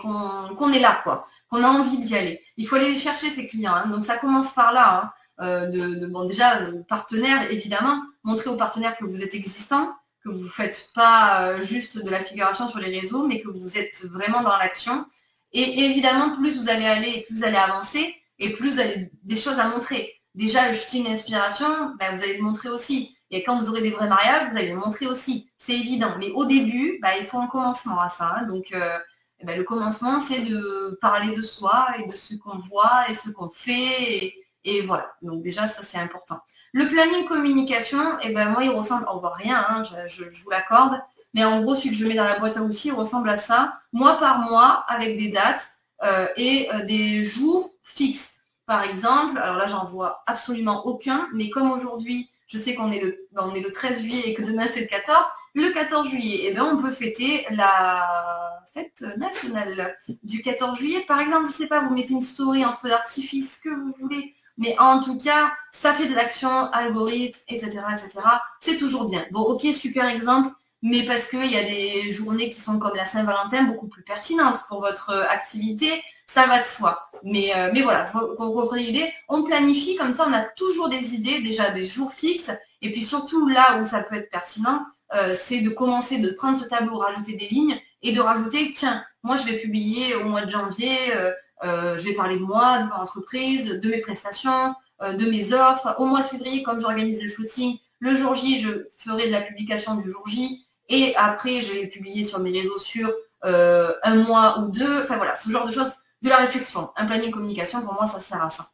[0.75, 2.45] est là, quoi, qu'on a envie d'y aller.
[2.57, 3.75] Il faut aller chercher ses clients.
[3.75, 3.89] Hein.
[3.89, 5.03] Donc ça commence par là.
[5.03, 5.11] Hein.
[5.41, 9.93] Euh, de, bon déjà partenaires évidemment, montrer aux partenaires que vous êtes existant,
[10.25, 13.49] que vous ne faites pas euh, juste de la figuration sur les réseaux, mais que
[13.49, 15.05] vous êtes vraiment dans l'action.
[15.53, 19.37] Et évidemment, plus vous allez aller, plus vous allez avancer, et plus vous avez des
[19.37, 20.21] choses à montrer.
[20.35, 23.17] Déjà, le shooting d'inspiration, ben, vous allez le montrer aussi.
[23.31, 25.51] Et quand vous aurez des vrais mariages, vous allez le montrer aussi.
[25.59, 26.15] C'est évident.
[26.19, 28.37] Mais au début, ben, il faut un commencement à ça.
[28.37, 28.47] Hein.
[28.47, 28.99] Donc, euh,
[29.45, 33.31] ben, le commencement, c'est de parler de soi et de ce qu'on voit et ce
[33.31, 34.35] qu'on fait.
[34.85, 35.13] Voilà.
[35.23, 36.41] Donc déjà, ça, c'est important.
[36.73, 41.01] Le planning communication, eh ben, moi, il ressemble, on voit rien, hein, je, vous l'accorde.
[41.35, 43.37] Mais en gros, celui que je mets dans la boîte à outils, il ressemble à
[43.37, 45.67] ça, mois par mois, avec des dates
[46.03, 48.41] euh, et euh, des jours fixes.
[48.67, 53.01] Par exemple, alors là, j'en vois absolument aucun, mais comme aujourd'hui, je sais qu'on est,
[53.01, 56.41] le, on est le 13 juillet et que demain, c'est le 14, le 14 juillet,
[56.45, 61.05] eh bien, on peut fêter la fête nationale du 14 juillet.
[61.07, 63.93] Par exemple, je ne sais pas, vous mettez une story en feu d'artifice, que vous
[63.99, 64.35] voulez.
[64.59, 68.21] Mais en tout cas, ça fait de l'action, algorithme, etc., etc.
[68.61, 69.25] C'est toujours bien.
[69.31, 73.05] Bon, ok, super exemple, mais parce qu'il y a des journées qui sont comme la
[73.05, 77.11] Saint-Valentin beaucoup plus pertinentes pour votre activité, ça va de soi.
[77.25, 79.13] Mais, euh, voilà, vous comprenez l'idée.
[79.29, 83.05] On planifie comme ça, on a toujours des idées, déjà des jours fixes, et puis
[83.05, 84.85] surtout là où ça peut être pertinent,
[85.15, 89.05] euh, c'est de commencer, de prendre ce tableau, rajouter des lignes et de rajouter, tiens,
[89.23, 92.83] moi je vais publier au mois de janvier, euh, euh, je vais parler de moi,
[92.83, 95.95] de mon entreprise, de mes prestations, de mes offres.
[95.99, 99.43] Au mois de février, comme j'organise le shooting, le jour J, je ferai de la
[99.43, 100.67] publication du jour J.
[100.89, 105.03] Et après, je vais publier sur mes réseaux sur un mois ou deux.
[105.03, 106.91] Enfin voilà, ce genre de choses, de la réflexion.
[106.97, 108.69] Un planning communication, pour moi, ça sert à ça.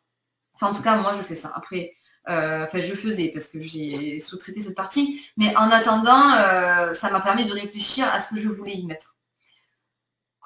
[0.54, 1.52] Enfin, en tout cas, moi, je fais ça.
[1.54, 1.94] Après,
[2.28, 5.24] euh, je faisais parce que j'ai sous-traité cette partie.
[5.36, 8.86] Mais en attendant, euh, ça m'a permis de réfléchir à ce que je voulais y
[8.86, 9.16] mettre.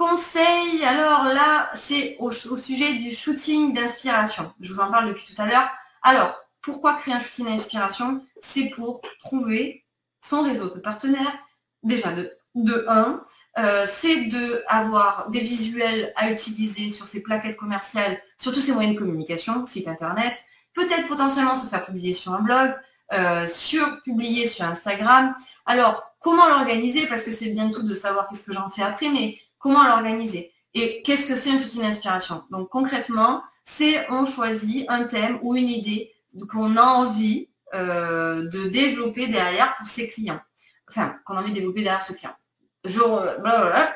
[0.03, 4.53] Conseil, alors là, c'est au, sujet du shooting d'inspiration.
[4.61, 5.71] Je vous en parle depuis tout à l'heure.
[6.03, 8.21] Alors, pourquoi créer un shooting d'inspiration?
[8.41, 9.85] C'est pour trouver
[10.21, 11.39] son réseau de partenaires.
[11.85, 13.25] Déjà, de, de 1,
[13.59, 18.73] euh, c'est de avoir des visuels à utiliser sur ses plaquettes commerciales, sur tous ses
[18.73, 20.35] moyens de communication, site internet,
[20.75, 22.75] peut-être potentiellement se faire publier sur un blog,
[23.13, 25.37] euh, sur publier sur Instagram.
[25.65, 27.07] Alors, comment l'organiser?
[27.07, 30.53] Parce que c'est bien tout de savoir qu'est-ce que j'en fais après, mais comment l'organiser?
[30.75, 32.45] Et qu'est-ce que c'est un shooting d'inspiration?
[32.51, 36.13] Donc concrètement, c'est on choisit un thème ou une idée
[36.51, 40.41] qu'on a envie euh, de développer derrière pour ses clients.
[40.89, 42.37] Enfin, qu'on a envie de développer derrière ses clients.
[42.85, 42.99] Je,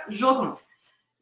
[0.08, 0.62] je recommence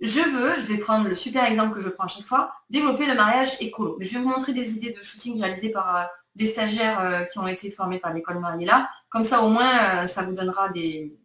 [0.01, 3.07] je veux, je vais prendre le super exemple que je prends à chaque fois, développer
[3.07, 3.97] le mariage écolo.
[4.01, 6.03] Je vais vous montrer des idées de shooting réalisées par euh,
[6.35, 8.91] des stagiaires euh, qui ont été formés par l'école Mariella.
[9.09, 11.17] Comme ça, au moins, ça vous donnera des...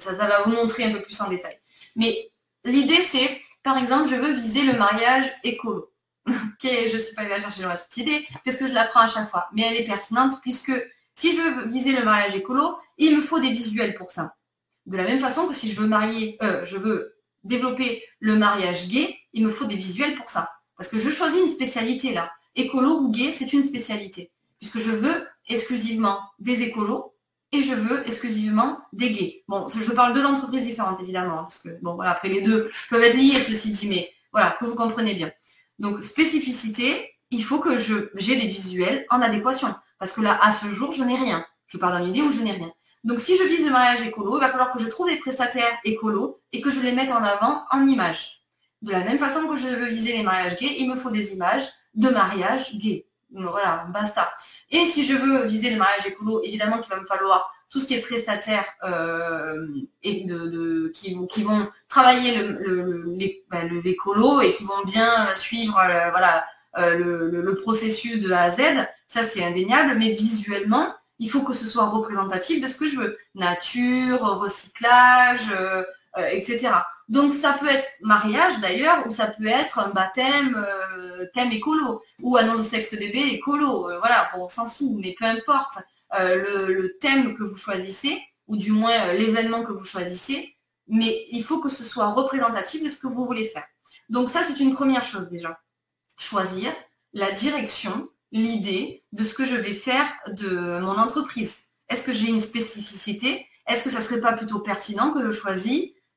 [0.00, 1.58] Ça, va vous montrer un peu plus en détail.
[1.96, 2.30] Mais
[2.64, 5.92] l'idée, c'est, par exemple, je veux viser le mariage écolo.
[6.62, 9.00] je ne suis pas allée la chercher dans cette idée, parce que je la prends
[9.00, 9.48] à chaque fois?
[9.52, 10.72] Mais elle est pertinente puisque
[11.14, 14.36] si je veux viser le mariage écolo, il me faut des visuels pour ça.
[14.84, 19.16] De la même façon que si je veux marier, je veux développer le mariage gay,
[19.32, 20.50] il me faut des visuels pour ça.
[20.76, 22.30] Parce que je choisis une spécialité là.
[22.54, 24.30] Écolo ou gay, c'est une spécialité.
[24.58, 27.14] Puisque je veux exclusivement des écolos
[27.56, 29.44] et je veux exclusivement des gays.
[29.48, 33.02] Bon, je parle deux entreprises différentes évidemment, parce que bon voilà, après les deux peuvent
[33.02, 35.30] être liés, ceci dit, mais voilà, que vous comprenez bien.
[35.78, 39.74] Donc spécificité, il faut que j'ai des visuels en adéquation.
[39.98, 41.44] Parce que là, à ce jour, je n'ai rien.
[41.66, 42.72] Je parle dans l'idée où je n'ai rien.
[43.04, 45.78] Donc, si je vise le mariage écolo, il va falloir que je trouve des prestataires
[45.84, 48.42] écolos et que je les mette en avant en images.
[48.82, 51.32] De la même façon que je veux viser les mariages gays, il me faut des
[51.32, 53.05] images de mariage gay.
[53.32, 54.32] Voilà, basta.
[54.70, 57.86] Et si je veux viser le mariage écolo, évidemment qu'il va me falloir tout ce
[57.86, 59.66] qui est prestataire euh,
[60.02, 62.42] et de, qui, vont travailler
[63.50, 66.10] ben, l'écolo et qui vont bien suivre euh,
[66.78, 68.62] euh, le, processus de A à Z.
[69.08, 72.98] Ça, c'est indéniable, mais visuellement, il faut que ce soit représentatif de ce que je
[72.98, 73.18] veux.
[73.34, 75.50] Nature, recyclage,
[76.30, 76.70] etc.
[77.08, 82.02] Donc ça peut être mariage d'ailleurs, ou ça peut être un baptême, euh, thème écolo,
[82.20, 83.82] ou annonce de sexe bébé écolo.
[83.98, 85.78] voilà, on s'en fout, mais peu importe
[86.18, 90.56] le, le, thème que vous choisissez, ou du moins l'événement que vous choisissez,
[90.88, 93.66] mais il faut que ce soit représentatif de ce que vous voulez faire.
[94.08, 95.60] Donc ça, c'est une première chose déjà.
[96.18, 96.72] Choisir
[97.12, 101.66] la direction l'idée de ce que je vais faire de mon entreprise.
[101.88, 103.46] Est-ce que j'ai une spécificité?
[103.66, 105.30] Est-ce que ça serait pas plutôt pertinent que je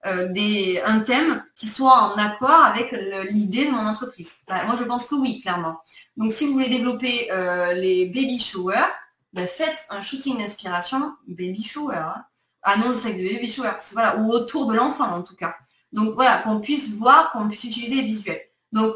[0.05, 2.91] des, un thème qui soit en accord avec
[3.29, 5.79] l'idée de mon entreprise bah, Moi, je pense que oui, clairement.
[6.15, 7.29] Donc, si vous voulez développer
[7.75, 8.87] les baby showers,
[9.33, 11.95] bah, faites un shooting d'inspiration baby shower.
[11.95, 12.25] Hein.
[12.63, 15.55] Annonce de sexe de baby shower, voilà, ou autour de l'enfant en tout cas.
[15.93, 18.41] Donc voilà, qu'on puisse voir, qu'on puisse utiliser les visuels.
[18.71, 18.93] Donc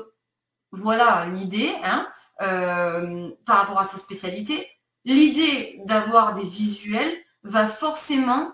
[0.72, 2.08] voilà l'idée hein,
[2.42, 4.68] euh, par rapport à sa spécialité.
[5.06, 8.54] L'idée d'avoir des visuels va forcément,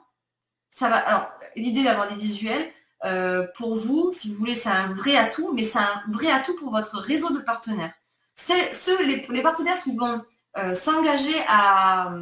[0.70, 1.39] ça va.
[1.56, 2.72] L'idée d'avoir des visuels
[3.06, 6.56] euh, pour vous, si vous voulez, c'est un vrai atout, mais c'est un vrai atout
[6.58, 7.94] pour votre réseau de partenaires.
[8.36, 10.22] Ceux, les, partenaires qui vont
[10.58, 12.14] euh, s'engager à,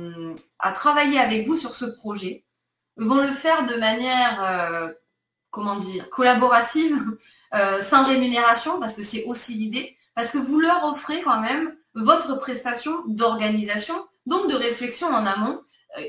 [0.59, 2.43] à, travailler avec vous sur ce projet
[2.97, 4.95] vont le faire de manière
[5.57, 6.97] comment dire, collaborative,
[7.55, 11.73] euh, sans rémunération, parce que c'est aussi l'idée, parce que vous leur offrez quand même
[11.95, 15.61] votre prestation d'organisation, donc de réflexion en amont euh,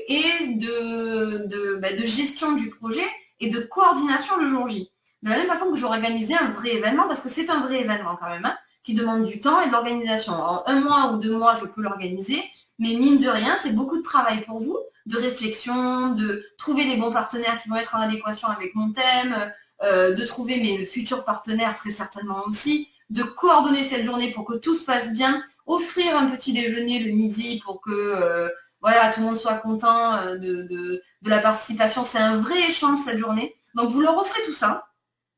[0.07, 3.05] et de, bah, de, gestion du projet
[3.39, 4.91] et de coordination le jour J.
[5.23, 7.81] De la même façon que je organisais un vrai événement, parce que c'est un vrai
[7.81, 10.33] événement quand même, hein, qui demande du temps et de l'organisation.
[10.33, 12.41] En un mois ou deux mois, je peux l'organiser,
[12.77, 16.97] mais mine de rien, c'est beaucoup de travail pour vous, de réflexion, de trouver les
[16.97, 19.35] bons partenaires qui vont être en adéquation avec mon thème,
[19.83, 24.55] euh, de trouver mes futurs partenaires très certainement aussi, de coordonner cette journée pour que
[24.55, 28.49] tout se passe bien, offrir un petit déjeuner le midi pour que euh,
[28.81, 32.03] voilà, tout le monde soit content euh, de, la participation.
[32.03, 33.55] C'est un vrai échange cette journée.
[33.75, 34.87] Donc vous leur offrez tout ça,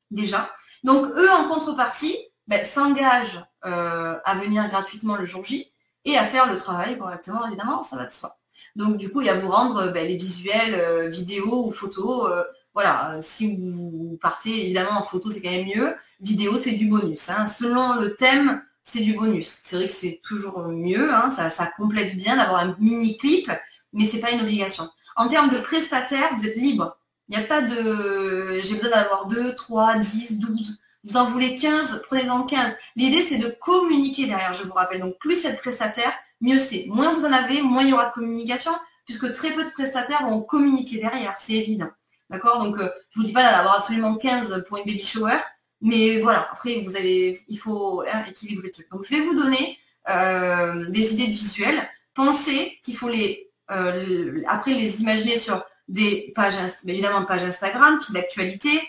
[0.09, 0.49] déjà.
[0.83, 5.71] Donc eux, en contrepartie, ben, s'engagent à venir gratuitement le jour J
[6.05, 8.37] et à faire le travail correctement, évidemment, ça va de soi.
[8.75, 12.31] Donc du coup, il y a vous rendre ben, les visuels, euh, vidéos ou photos.
[12.31, 15.93] Euh, voilà, si vous partez évidemment en photo, c'est quand même mieux.
[16.21, 17.29] Vidéo, c'est du bonus.
[17.29, 17.47] Hein.
[17.47, 19.59] Selon le thème, c'est du bonus.
[19.63, 21.31] C'est vrai que c'est toujours mieux, hein.
[21.31, 23.51] ça, complète bien d'avoir un mini clip,
[23.93, 24.89] mais c'est pas une obligation.
[25.15, 26.97] En termes de prestataires, vous êtes libre.
[27.29, 30.79] Il n'y a pas de j'ai besoin d'avoir 2, 3, 10, 12.
[31.03, 32.75] Vous en voulez 15, prenez-en 15.
[32.95, 35.01] L'idée, c'est de communiquer derrière, je vous rappelle.
[35.01, 36.85] Donc, plus cette prestataire, mieux c'est.
[36.89, 38.71] Moins vous en avez, moins il y aura de communication,
[39.05, 41.89] puisque très peu de prestataires vont communiquer derrière, c'est évident.
[42.29, 42.63] D'accord?
[42.63, 45.39] Donc, euh, je ne vous dis pas d'avoir absolument 15 pour une baby shower,
[45.81, 48.89] mais voilà, après, vous avez, il faut hein, équilibrer le truc.
[48.91, 49.77] Donc, je vais vous donner
[50.09, 51.89] euh, des idées de visuels.
[52.13, 56.55] Pensez qu'il faut les, euh, après les imaginer sur des pages,
[56.87, 58.81] évidemment, pages Instagram, fil d'actualité,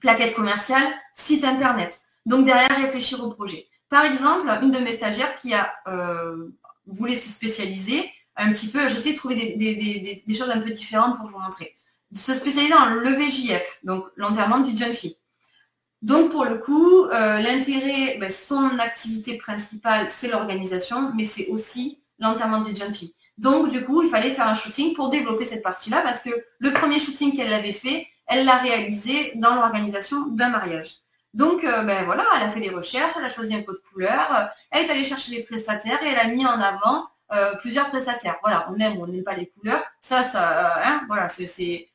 [0.00, 2.00] plaquettes commerciales, site internet.
[2.24, 3.66] Donc, derrière, réfléchir au projet.
[3.88, 5.72] Par exemple, une de mes stagiaires qui a
[6.86, 8.04] voulez se spécialiser
[8.36, 11.74] un petit peu, j'essaie de trouver des, choses un peu différentes pour vous montrer.
[12.14, 15.16] Se spécialiser dans le VJF, donc l'enterrement vie jeune fille.
[16.06, 22.00] Donc pour le coup, euh, l'intérêt, ben, son activité principale, c'est l'organisation, mais c'est aussi
[22.20, 23.16] l'enterrement de vie jeune fille.
[23.38, 26.72] Donc du coup, il fallait faire un shooting pour développer cette partie-là, parce que le
[26.72, 30.98] premier shooting qu'elle avait fait, elle l'a réalisé dans l'organisation d'un mariage.
[31.34, 33.82] Donc, euh, ben voilà, elle a fait des recherches, elle a choisi un peu de
[33.92, 37.90] couleur, elle est allée chercher des prestataires et elle a mis en avant euh, plusieurs
[37.90, 38.36] prestataires.
[38.44, 39.82] Voilà, on aime on n'aime pas les couleurs.
[40.00, 41.88] Ça, ça, hein, voilà, c'est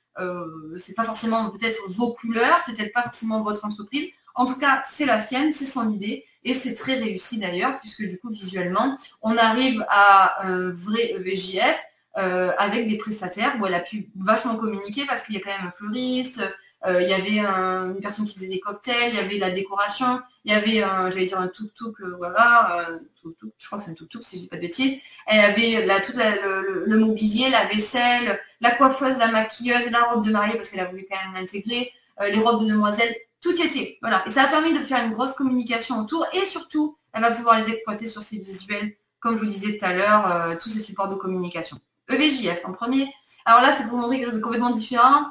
[0.78, 4.10] c'est pas forcément peut-être vos couleurs, c'est peut-être pas forcément votre entreprise.
[4.36, 8.04] En tout cas, c'est la sienne, c'est son idée et c'est très réussi d'ailleurs puisque
[8.04, 11.78] du coup visuellement, on arrive à un vrai VJF
[12.16, 15.68] avec des prestataires où elle a pu vachement communiquer parce qu'il y a quand même
[15.68, 16.50] un fleuriste, euh,
[16.88, 20.52] il y avait une personne qui faisait des cocktails, il y avait la décoration, il
[20.52, 20.80] y avait,
[21.12, 22.88] j'allais dire un tuk-tuk, euh, voilà,
[23.24, 25.00] je crois que c'est un tuk-tuk si je dis pas de bêtises.
[25.28, 30.32] Elle avait la, tout le, mobilier, la vaisselle, la coiffeuse, la maquilleuse, la robe de
[30.32, 31.92] mariée parce qu'elle a voulu quand même l'intégrer,
[32.22, 34.00] euh, les robes de demoiselle, tout y était.
[34.02, 34.24] Voilà.
[34.26, 37.60] Et ça a permis de faire une grosse communication autour et surtout, elle va pouvoir
[37.60, 41.10] les exploiter sur ses visuels, comme je vous disais tout à l'heure, tous ces supports
[41.10, 41.78] de communication.
[42.10, 43.14] EVJF en premier.
[43.46, 45.26] Alors là, c'est pour montrer quelque chose de complètement différent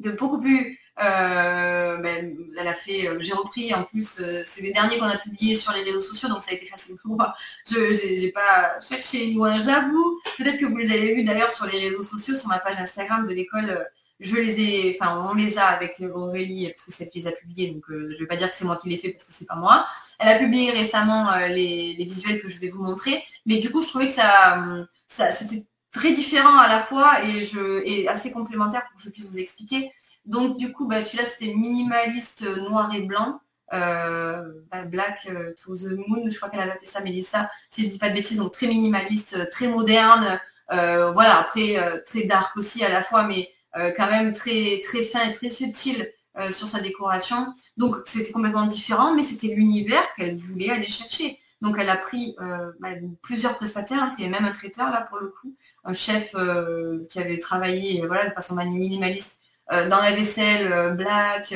[0.00, 0.78] de beaucoup plus.
[0.98, 5.04] Euh, ben, elle a fait, euh, j'ai repris en plus, euh, c'est les derniers qu'on
[5.04, 7.34] a publiés sur les réseaux sociaux, donc ça a été facile pour moi.
[7.70, 10.18] Je n'ai pas cherché loin, j'avoue.
[10.38, 13.26] Peut-être que vous les avez vus d'ailleurs sur les réseaux sociaux, sur ma page Instagram
[13.26, 13.86] de l'école.
[14.20, 17.70] Je les ai, enfin on les a avec Aurélie parce que c'est les a publiés,
[17.70, 19.44] donc je ne vais pas dire que c'est moi qui les fait parce que c'est
[19.44, 19.86] pas moi.
[20.18, 23.88] Elle a publié récemment les, visuels que je vais vous montrer, mais du coup je
[23.88, 25.66] trouvais que ça, ça c'était
[25.96, 29.38] très différent à la fois et, je, et assez complémentaire pour que je puisse vous
[29.38, 29.90] expliquer.
[30.26, 33.40] Donc du coup, bah, celui-là, c'était minimaliste euh, noir et blanc.
[33.72, 37.82] Euh, bah, Black euh, to the Moon, je crois qu'elle avait appelé ça Mélissa, si
[37.82, 42.84] je dis pas de bêtises, donc très minimaliste, très moderne, voilà, après très dark aussi
[42.84, 43.48] à la fois, mais
[43.96, 46.08] quand même très très fin et très subtil
[46.50, 47.54] sur sa décoration.
[47.76, 51.38] Donc c'était complètement différent, mais c'était l'univers qu'elle voulait aller chercher.
[51.62, 52.90] Donc elle a pris euh, bah,
[53.22, 55.54] plusieurs prestataires, hein, parce qu'il y avait même un traiteur là pour le coup,
[55.84, 59.40] un chef euh, qui avait travaillé voilà, de façon minimaliste
[59.70, 61.52] dans la vaisselle, black.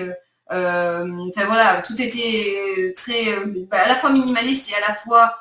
[0.50, 5.38] Enfin voilà, tout était très bah, à la fois minimaliste et à la fois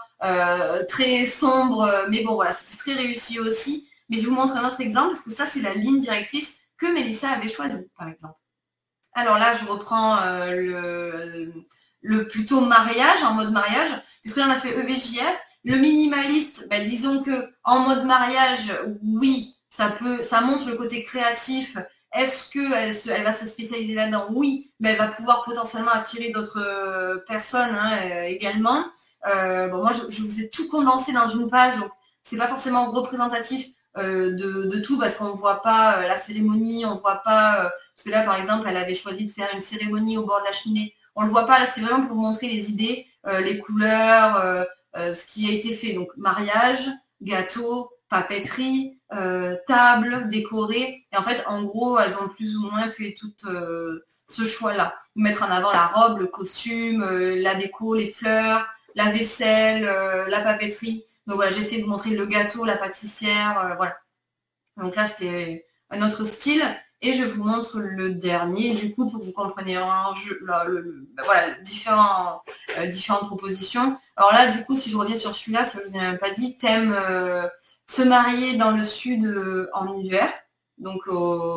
[0.87, 1.91] très sombre.
[2.09, 3.89] Mais bon voilà, c'est très réussi aussi.
[4.09, 6.85] Mais je vous montre un autre exemple parce que ça c'est la ligne directrice que
[6.93, 8.37] Mélissa avait choisie, par exemple.
[9.13, 10.19] Alors là, je reprends
[12.01, 13.89] le plutôt mariage, en mode mariage,
[14.21, 15.39] puisque là on a fait EVJF.
[15.65, 21.03] Le minimaliste, ben, disons que en mode mariage, oui, ça peut, ça montre le côté
[21.03, 21.77] créatif.
[22.13, 24.27] Est-ce qu'elle elle va se spécialiser là-dedans?
[24.31, 28.85] Oui, mais elle va pouvoir potentiellement attirer d'autres euh, personnes hein, euh, également.
[29.27, 31.91] Euh, bon, moi, je, vous ai tout condensé dans une page, donc
[32.23, 33.67] c'est pas forcément représentatif
[33.97, 38.09] de, tout parce qu'on ne voit pas la cérémonie, on ne voit pas parce que
[38.11, 40.93] là, par exemple, elle avait choisi de faire une cérémonie au bord de la cheminée.
[41.19, 43.05] On ne le voit pas, là, c'est vraiment pour vous montrer les idées,
[43.43, 44.65] les couleurs,
[44.95, 45.93] euh, ce qui a été fait.
[45.93, 46.89] Donc mariage,
[47.21, 51.05] gâteau, papeterie, euh, table décorée.
[51.11, 54.95] Et en fait, en gros, elles ont plus ou moins fait tout euh, ce choix-là.
[55.15, 59.83] Mettre en avant la robe, le costume, la déco, les fleurs, la vaisselle,
[60.27, 61.05] la papeterie.
[61.27, 63.97] Donc voilà, j'essaie de vous montrer le gâteau, la pâtissière, voilà.
[64.77, 66.63] Donc là, c'était un autre style.
[67.01, 69.79] Et je vous montre le dernier, du coup, pour que vous compreniez
[70.15, 70.65] jeu, ben
[71.23, 72.41] voilà, différents,
[72.77, 73.97] euh, différentes propositions.
[74.17, 76.29] Alors là, du coup, si je reviens sur celui-là, ça je vous ai même pas
[76.29, 77.47] dit, thème euh,
[77.87, 80.29] se marier dans le sud euh, en hiver,
[80.77, 81.01] donc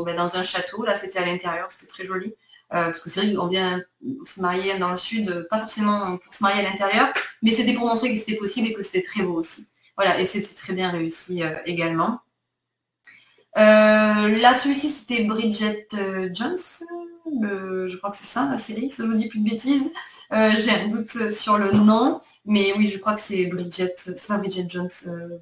[0.06, 0.84] ben, dans un château.
[0.84, 2.34] Là, c'était à l'intérieur, c'était très joli.
[2.70, 3.82] parce que c'est vrai qu'on vient
[4.24, 7.08] se marier dans le sud, pas forcément pour se marier à l'intérieur,
[7.42, 9.68] mais c'était pour montrer que c'était possible et que c'était très beau aussi.
[9.96, 12.20] Voilà, et c'était très bien réussi également.
[13.58, 16.56] Euh, là, celui-ci, c'était Bridget euh, Jones.
[17.26, 19.90] je crois que c'est ça, la série, si je ne dis plus de bêtises.
[20.32, 24.26] Euh, j'ai un doute sur le nom, mais oui, je crois que c'est Bridget, c'est
[24.26, 24.88] pas Bridget Jones,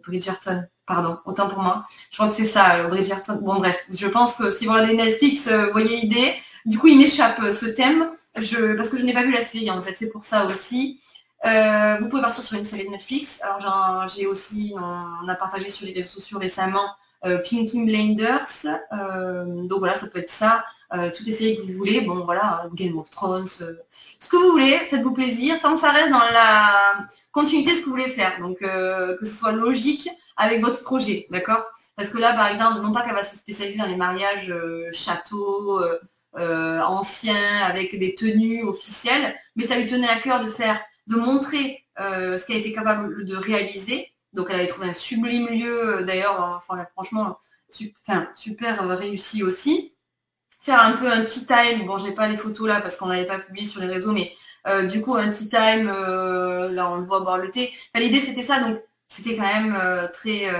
[0.05, 1.87] Bridgerton, pardon, autant pour moi.
[2.11, 3.37] Je crois que c'est ça, Bridgerton.
[3.37, 6.35] Bon, bref, je pense que si vous regardez Netflix, vous voyez l'idée.
[6.67, 9.81] Du coup, il m'échappe ce thème, parce que je n'ai pas vu la série, en
[9.83, 11.01] fait, c'est pour ça aussi.
[11.45, 13.41] vous pouvez partir sur une série de Netflix.
[13.43, 18.67] Alors, j'ai aussi, on a partagé sur les réseaux sociaux récemment Pinky Blinders.
[18.93, 20.65] Euh, donc voilà, ça peut être ça.
[20.93, 22.01] Euh, toutes les séries que vous voulez.
[22.01, 26.11] Bon, voilà, Game of Thrones, ce que vous voulez, faites-vous plaisir, tant que ça reste
[26.11, 28.41] dans la continuité de ce que vous voulez faire.
[28.41, 31.65] Donc, que ce soit logique avec votre projet, d'accord?
[31.95, 34.53] Parce que là, par exemple, non pas qu'elle va se spécialiser dans les mariages
[34.93, 35.81] châteaux,
[36.37, 41.85] anciens, avec des tenues officielles, mais ça lui tenait à cœur de faire, de montrer
[41.99, 46.41] ce qu'elle était capable de réaliser donc elle avait trouvé un sublime lieu, euh, d'ailleurs,
[46.57, 49.95] enfin, franchement, super euh, réussi aussi.
[50.63, 53.27] Faire un peu un tea time, bon j'ai pas les photos là parce qu'on n'avait
[53.27, 54.33] pas publié sur les réseaux, mais
[54.67, 57.73] euh, du coup un tea time, là on le voit boire le thé.
[57.95, 60.51] L'idée c'était ça, donc c'était quand même très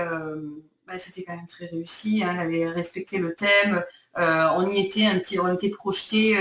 [0.87, 2.31] bah, c'était quand même très réussi, hein.
[2.33, 3.83] elle avait respecté le thème,
[4.17, 6.35] on y était un petit, on était projeté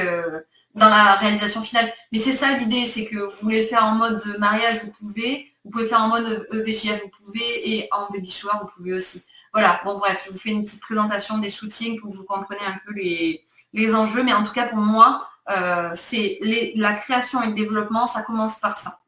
[0.75, 1.93] dans la réalisation finale.
[2.13, 5.51] Mais c'est ça l'idée, c'est que vous voulez le faire en mode mariage, vous pouvez,
[5.65, 9.25] vous pouvez faire en mode EVGF, vous pouvez, et en baby vous pouvez aussi.
[9.53, 12.65] Voilà, bon bref, je vous fais une petite présentation des shootings pour que vous compreniez
[12.65, 16.39] un peu les, enjeux, mais en tout cas pour moi, euh, c'est
[16.77, 19.01] la création et le développement, ça commence par ça.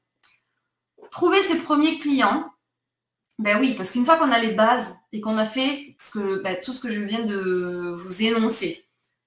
[1.10, 2.52] Trouver ses premiers clients,
[3.38, 6.42] ben oui, parce qu'une fois qu'on a les bases et qu'on a fait ce que,
[6.42, 8.84] ben, tout ce que je viens de vous énoncer,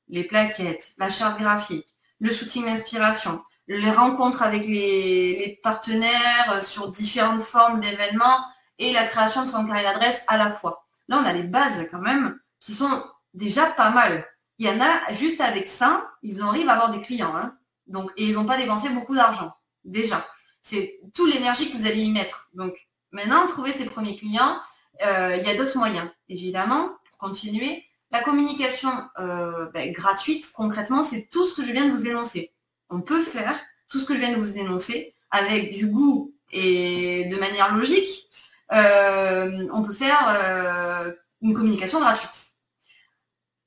[0.09, 1.87] les plaquettes, la charte graphique,
[2.19, 8.45] le shooting d'inspiration, les rencontres avec les, partenaires euh, sur différentes formes d'événements
[8.77, 10.87] et la création de son carnet d'adresse à la fois.
[11.07, 13.03] Là, on a les bases quand même qui sont
[13.33, 14.27] déjà pas mal.
[14.59, 17.35] Il y en a juste avec ça, ils arrivent à avoir des clients.
[17.35, 17.55] Hein.
[17.87, 19.53] Donc, et ils n'ont pas dépensé beaucoup d'argent.
[19.83, 20.25] Déjà.
[20.61, 22.49] C'est toute l'énergie que vous allez y mettre.
[22.53, 22.75] Donc,
[23.11, 24.59] maintenant, trouver ses premiers clients,
[25.05, 26.09] euh, il y a d'autres moyens.
[26.27, 28.89] Évidemment, pour continuer, la communication
[29.19, 32.54] euh, ben, gratuite, concrètement, c'est tout ce que je viens de vous énoncer
[32.89, 33.59] on peut faire
[33.89, 38.29] tout ce que je viens de vous énoncer avec du goût et de manière logique.
[38.71, 41.11] Euh, on peut faire euh,
[41.41, 42.31] une communication gratuite.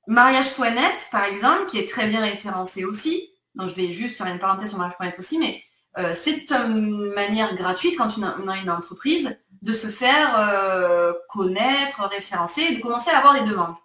[0.07, 3.29] Mariage.net, par exemple, qui est très bien référencé aussi.
[3.55, 5.63] Donc, je vais juste faire une parenthèse sur Mariage.net aussi, mais
[5.97, 12.61] euh, c'est une manière gratuite quand on a une entreprise de se faire connaître, référencer
[12.61, 13.75] et de commencer à avoir des demandes.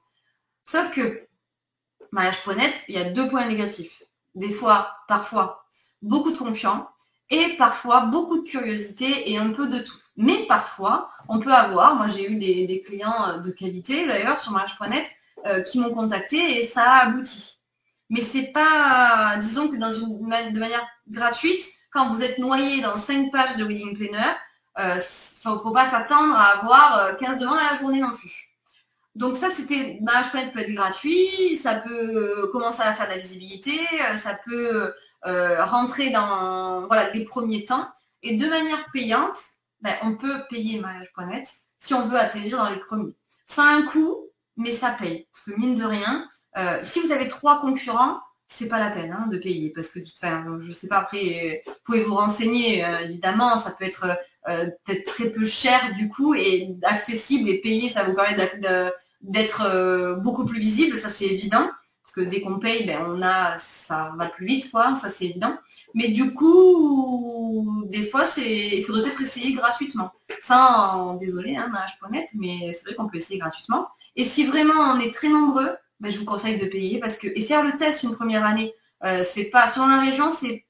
[0.64, 1.26] Sauf que
[2.12, 4.03] Mariage.net, il y a deux points négatifs
[4.34, 5.64] des fois, parfois,
[6.02, 6.88] beaucoup de confiants
[7.30, 9.96] et parfois beaucoup de curiosité et un peu de tout.
[10.16, 14.52] Mais parfois, on peut avoir, moi j'ai eu des, clients euh, de qualité d'ailleurs sur
[14.52, 15.10] mariage.net
[15.46, 17.58] euh, qui m'ont contacté et ça a abouti.
[18.10, 23.56] Mais c'est pas, disons que de manière gratuite, quand vous êtes noyé dans cinq pages
[23.56, 24.34] de wedding planner,
[24.78, 25.00] euh,
[25.42, 28.53] faut, faut pas s'attendre à avoir 15 demandes à la journée non plus.
[29.14, 33.78] Donc ça, c'était mariage peut être gratuit, ça peut commencer à faire de la visibilité,
[34.16, 34.92] ça peut
[35.22, 37.88] rentrer dans les premiers temps.
[38.22, 39.36] Et de manière payante,
[39.80, 41.46] ben, on peut payer mariage.net
[41.78, 43.14] si on veut atterrir dans les premiers.
[43.46, 45.28] Ça a un coût, mais ça paye.
[45.32, 46.28] Parce que mine de rien,
[46.82, 50.72] si vous avez trois concurrents, c'est pas la peine hein, de payer parce que je
[50.72, 54.06] sais pas après vous pouvez vous renseigner euh, évidemment ça peut être
[54.48, 58.36] euh, peut-être très peu cher du coup et accessible et payé ça vous permet
[59.20, 61.68] d'être euh, beaucoup plus visible ça c'est évident.
[62.02, 65.26] Parce que dès qu'on paye ben, on a ça va plus vite quoi ça c'est
[65.26, 65.56] évident.
[65.94, 70.12] Mais du coup des fois c'est il faudrait peut-être essayer gratuitement.
[70.40, 71.72] Ça désolé hein,
[72.10, 73.88] net mais c'est vrai qu'on peut essayer gratuitement.
[74.16, 77.28] Et si vraiment on est très nombreux ben, je vous conseille de payer parce que
[77.28, 78.74] et faire le test une première année,
[79.04, 80.66] euh, c'est pas sur la région, c'est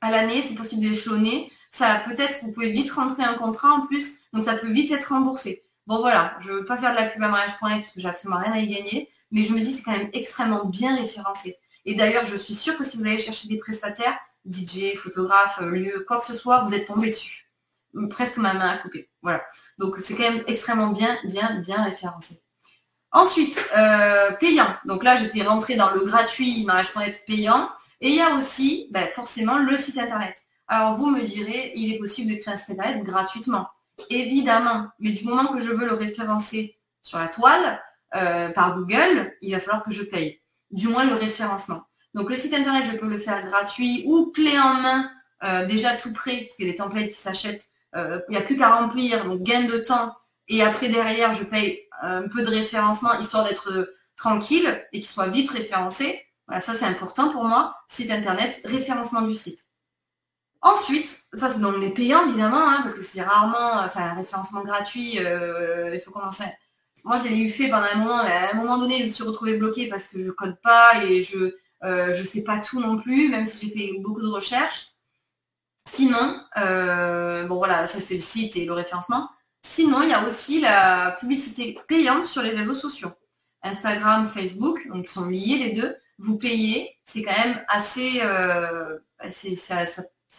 [0.00, 1.50] à l'année, c'est possible d'échelonner.
[1.70, 5.06] Ça peut-être, vous pouvez vite rentrer un contrat en plus, donc ça peut vite être
[5.06, 5.64] remboursé.
[5.86, 8.40] Bon voilà, je veux pas faire de la pub à mariage.net parce que j'ai absolument
[8.40, 11.56] rien à y gagner, mais je me dis c'est quand même extrêmement bien référencé.
[11.84, 15.70] Et d'ailleurs, je suis sûre que si vous allez chercher des prestataires, DJ, photographe, euh,
[15.70, 17.48] lieu, quoi que ce soit, vous êtes tombé dessus.
[18.10, 19.08] Presque ma main à couper.
[19.22, 19.42] Voilà.
[19.78, 22.40] Donc c'est quand même extrêmement bien, bien, bien référencé.
[23.10, 24.68] Ensuite, euh, payant.
[24.84, 27.70] Donc là, j'étais rentrée dans le gratuit mariage.net payant.
[28.00, 30.36] Et il y a aussi, ben, forcément, le site internet.
[30.68, 33.68] Alors vous me direz, il est possible de créer un site internet gratuitement.
[34.10, 34.88] Évidemment.
[34.98, 37.82] Mais du moment que je veux le référencer sur la toile,
[38.14, 40.40] euh, par Google, il va falloir que je paye.
[40.70, 41.82] Du moins le référencement.
[42.14, 45.10] Donc le site internet, je peux le faire gratuit ou clé en main,
[45.44, 47.68] euh, déjà tout prêt, parce qu'il y a des templates qui s'achètent.
[47.94, 50.14] il n'y a plus qu'à remplir, donc gain de temps
[50.48, 55.08] et après, derrière, je paye un peu de référencement histoire d'être euh, tranquille et qu'il
[55.08, 56.24] soit vite référencé.
[56.46, 57.76] Voilà, ça c'est important pour moi.
[57.88, 59.60] Site internet, référencement du site.
[60.60, 64.62] Ensuite, ça c'est dans les payants évidemment, hein, parce que c'est rarement, enfin un référencement
[64.62, 66.44] gratuit, euh, il faut commencer.
[67.04, 69.24] Moi je l'ai eu fait pendant un moment, à un moment donné je me suis
[69.24, 71.50] retrouvée bloquée parce que je code pas et je ne
[71.84, 74.88] euh, sais pas tout non plus, même si j'ai fait beaucoup de recherches.
[75.86, 79.30] Sinon, bon voilà, ça c'est le site et le référencement.
[79.62, 83.10] Sinon, il y a aussi la publicité payante sur les réseaux sociaux.
[83.62, 85.96] Instagram, Facebook, donc ils sont liés les deux.
[86.18, 88.98] Vous payez, c'est quand même assez, euh,
[89.30, 89.84] ça,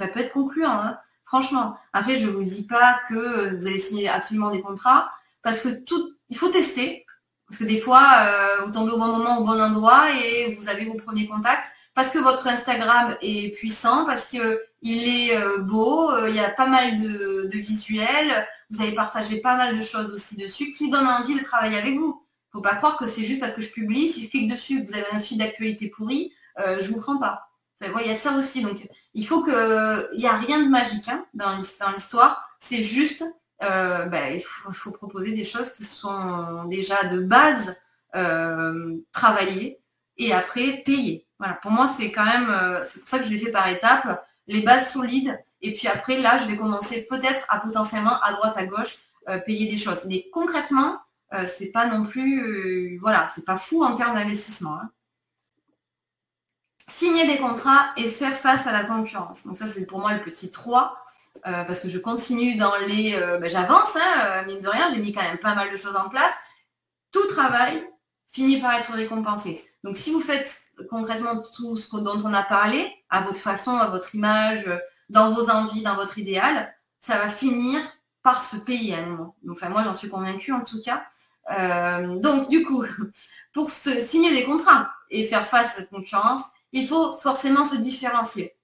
[0.08, 0.98] peut être concluant, hein.
[1.26, 1.78] franchement.
[1.94, 5.12] Après, je ne vous dis pas que vous allez signer absolument des contrats,
[5.42, 7.06] parce que tout, il faut tester,
[7.48, 10.70] parce que des fois, euh, vous tombez au bon moment, au bon endroit, et vous
[10.70, 14.40] avez vos premiers contacts, parce que votre Instagram est puissant, parce qu'il
[14.84, 19.76] est euh, beau, il y a pas mal de visuels, vous avez partagé pas mal
[19.76, 22.24] de choses aussi dessus qui donnent envie de travailler avec vous.
[22.52, 24.90] Faut pas croire que c'est juste parce que je publie, si je clique dessus, que
[24.90, 27.49] vous avez un fil d'actualité pourri, euh, je vous prends pas.
[27.82, 28.62] Il y a de ça aussi.
[28.62, 32.50] Donc, il faut que, il n'y a rien de magique hein, dans l'histoire.
[32.60, 33.24] C'est juste,
[33.64, 37.78] euh, ben, il faut, proposer des choses qui sont déjà de base
[38.16, 39.80] euh, travaillées
[40.18, 41.26] et après payées.
[41.40, 41.56] Voilà.
[41.56, 44.26] Pour moi, c'est quand même, euh, c'est pour ça que je l'ai fait par étapes.
[44.48, 48.58] Les bases solides et puis après, là, je vais commencer peut-être à potentiellement à droite,
[48.58, 48.98] à gauche,
[49.30, 50.06] euh, payer des choses.
[50.06, 51.00] Mais concrètement,
[51.46, 54.80] c'est pas non plus, voilà, c'est pas fou en termes d'investissement.
[54.82, 54.90] Hein.
[56.90, 59.46] Signer des contrats et faire face à la concurrence.
[59.46, 60.98] Donc ça, c'est pour moi le petit 3.
[61.44, 63.12] parce que je continue dans les...
[63.40, 66.10] Ben, j'avance, hein, mine de rien, j'ai mis quand même pas mal de choses en
[66.10, 66.34] place.
[67.12, 67.88] Tout travail
[68.32, 69.64] finit par être récompensé.
[69.84, 73.88] Donc si vous faites concrètement tout ce dont on a parlé, à votre façon, à
[73.88, 74.70] votre image,
[75.10, 77.80] dans vos envies, dans votre idéal, ça va finir
[78.22, 79.36] par se payer à un moment.
[79.44, 81.06] Donc, moi, j'en suis convaincue en tout cas.
[81.52, 82.84] Euh, donc, du coup,
[83.54, 88.56] pour signer des contrats et faire face à cette concurrence, il faut forcément se différencier.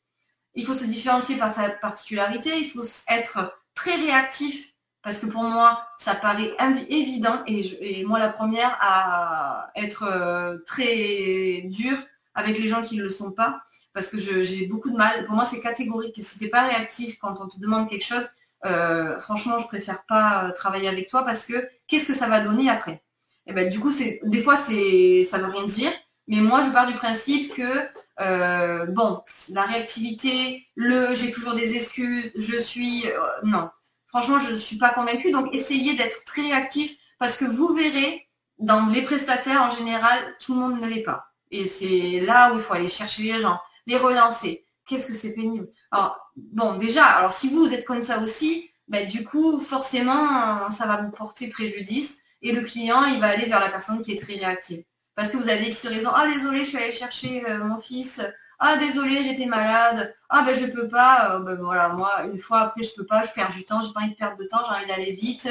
[0.54, 4.74] Il faut se différencier par sa particularité, il faut être très réactif
[5.06, 6.56] parce que pour moi, ça paraît
[6.90, 11.98] évident et, moi la première à être euh, très dure
[12.34, 13.62] avec les gens qui ne le sont pas
[13.94, 15.26] parce que j'ai beaucoup de mal.
[15.26, 16.20] Pour moi, c'est catégorique.
[16.22, 18.28] Si tu n'es pas réactif quand on te demande quelque chose,
[18.66, 22.42] euh, franchement, je préfère pas euh, travailler avec toi parce que qu'est-ce que ça va
[22.42, 23.04] donner après?
[23.48, 23.92] Et eh ben, du coup,
[24.24, 25.92] des fois, ça veut rien dire.
[26.28, 27.88] Mais moi, je pars du principe que
[28.22, 33.06] euh, bon, la réactivité, le j'ai toujours des excuses, je suis
[33.44, 33.70] non.
[34.08, 35.32] Franchement, je ne suis pas convaincue.
[35.32, 38.28] Donc, essayez d'être très réactif parce que vous verrez,
[38.60, 41.28] dans les prestataires en général, tout le monde ne l'est pas.
[41.52, 44.66] Et c'est là où il faut aller chercher les gens les relancer.
[44.86, 45.68] Qu'est-ce que c'est pénible?
[45.92, 50.86] Alors, bon, déjà, alors si vous, êtes comme ça aussi, ben, du coup, forcément, ça
[50.86, 54.20] va vous porter préjudice et le client, il va aller vers la personne qui est
[54.20, 54.84] très réactive.
[55.16, 56.10] Parce que vous avez X raison.
[56.14, 58.22] Ah, désolé, je suis allée chercher euh, mon fils.
[58.60, 60.16] Ah, désolé, j'étais malade.
[60.30, 61.36] Ah, ben, je peux pas.
[61.36, 63.94] Euh, ben, voilà, moi, une fois après, je peux pas, je perds du temps, j'ai
[63.94, 65.50] pas envie de perdre de temps, j'ai envie d'aller vite.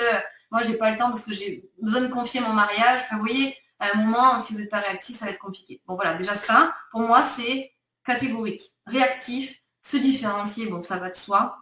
[0.51, 3.03] Moi, j'ai pas le temps parce que j'ai besoin de confier mon mariage.
[3.05, 5.81] Enfin, vous voyez, à un moment, si vous n'êtes pas réactif, ça va être compliqué.
[5.87, 7.73] Bon, voilà, déjà ça, pour moi, c'est
[8.05, 8.71] catégorique.
[8.87, 11.59] Réactif, se différencier, bon, ça va de soi.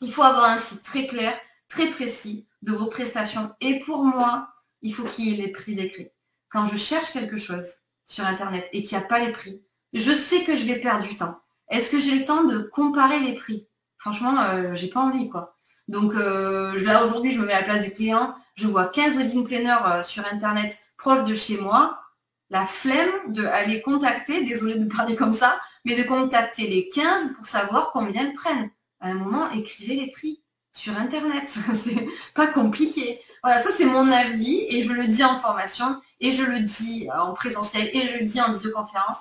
[0.00, 1.38] Il faut avoir un site très clair,
[1.68, 3.52] très précis de vos prestations.
[3.60, 4.48] Et pour moi,
[4.82, 6.10] il faut qu'il y ait les prix décrits.
[6.54, 7.66] Quand je cherche quelque chose
[8.04, 9.60] sur Internet et qu'il n'y a pas les prix,
[9.92, 11.40] je sais que je vais perdre du temps.
[11.68, 13.66] Est-ce que j'ai le temps de comparer les prix?
[13.98, 15.56] Franchement, euh, j'ai pas envie, quoi.
[15.88, 18.36] Donc euh, là, aujourd'hui, je me mets à la place du client.
[18.54, 21.98] Je vois 15 wedding planners euh, sur Internet proches de chez moi.
[22.50, 27.34] La flemme de aller contacter, désolé de parler comme ça, mais de contacter les 15
[27.34, 28.70] pour savoir combien ils prennent.
[29.00, 30.40] À un moment, écrivez les prix
[30.72, 31.48] sur Internet.
[31.74, 33.20] c'est pas compliqué.
[33.44, 37.10] Voilà, ça c'est mon avis et je le dis en formation et je le dis
[37.14, 39.18] en présentiel et je le dis en visioconférence.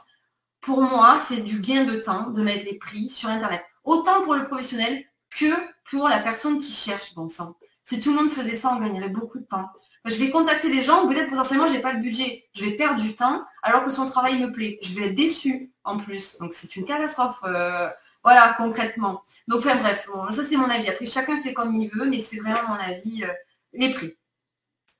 [0.61, 3.65] Pour moi, c'est du gain de temps de mettre les prix sur Internet.
[3.83, 5.51] Autant pour le professionnel que
[5.83, 7.57] pour la personne qui cherche bon sang.
[7.83, 9.69] Si tout le monde faisait ça, on gagnerait beaucoup de temps.
[10.05, 12.45] Je vais contacter des gens, peut-être potentiellement je n'ai pas le budget.
[12.55, 14.79] Je vais perdre du temps alors que son travail me plaît.
[14.81, 16.37] Je vais être déçue en plus.
[16.39, 17.41] Donc c'est une catastrophe.
[17.43, 17.89] Euh,
[18.23, 19.21] voilà, concrètement.
[19.49, 20.87] Donc enfin bref, ça c'est mon avis.
[20.87, 23.33] Après, chacun fait comme il veut, mais c'est vraiment mon avis, euh,
[23.73, 24.13] les prix.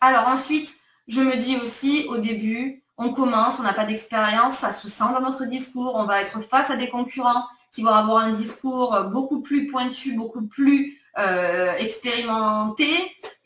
[0.02, 0.74] Alors ensuite,
[1.08, 5.06] je me dis aussi au début, on commence, on n'a pas d'expérience, ça se sent
[5.14, 8.98] dans notre discours, on va être face à des concurrents qui vont avoir un discours
[9.12, 12.88] beaucoup plus pointu, beaucoup plus euh, expérimenté,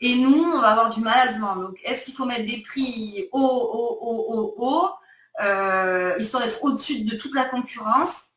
[0.00, 1.68] et nous, on va avoir du mal à se vendre.
[1.68, 4.90] Donc, est-ce qu'il faut mettre des prix haut, haut, haut, haut, haut,
[5.42, 8.27] euh, histoire d'être au-dessus de toute la concurrence?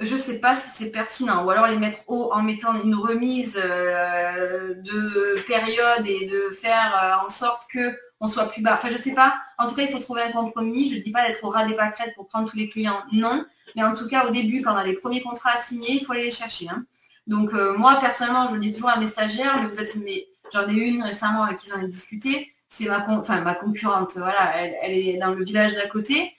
[0.00, 1.44] Je ne sais pas si c'est pertinent.
[1.44, 7.22] Ou alors les mettre haut en mettant une remise euh, de période et de faire
[7.24, 8.74] en sorte que on soit plus bas.
[8.74, 9.34] Enfin, je sais pas.
[9.58, 10.90] En tout cas, il faut trouver un compromis.
[10.90, 13.02] Je ne dis pas d'être au ras des pâquerettes pour prendre tous les clients.
[13.12, 13.44] Non.
[13.74, 16.04] Mais en tout cas, au début, quand on a les premiers contrats à signer, il
[16.04, 16.68] faut aller les chercher.
[16.68, 16.84] Hein.
[17.26, 19.94] Donc, euh, moi, personnellement, je le dis toujours à mes stagiaires, mais vous êtes,
[20.52, 22.52] j'en ai une récemment avec qui j'en ai discuté.
[22.68, 24.12] C'est ma, enfin, ma concurrente.
[24.16, 26.34] Voilà, elle, est dans le village d'à côté.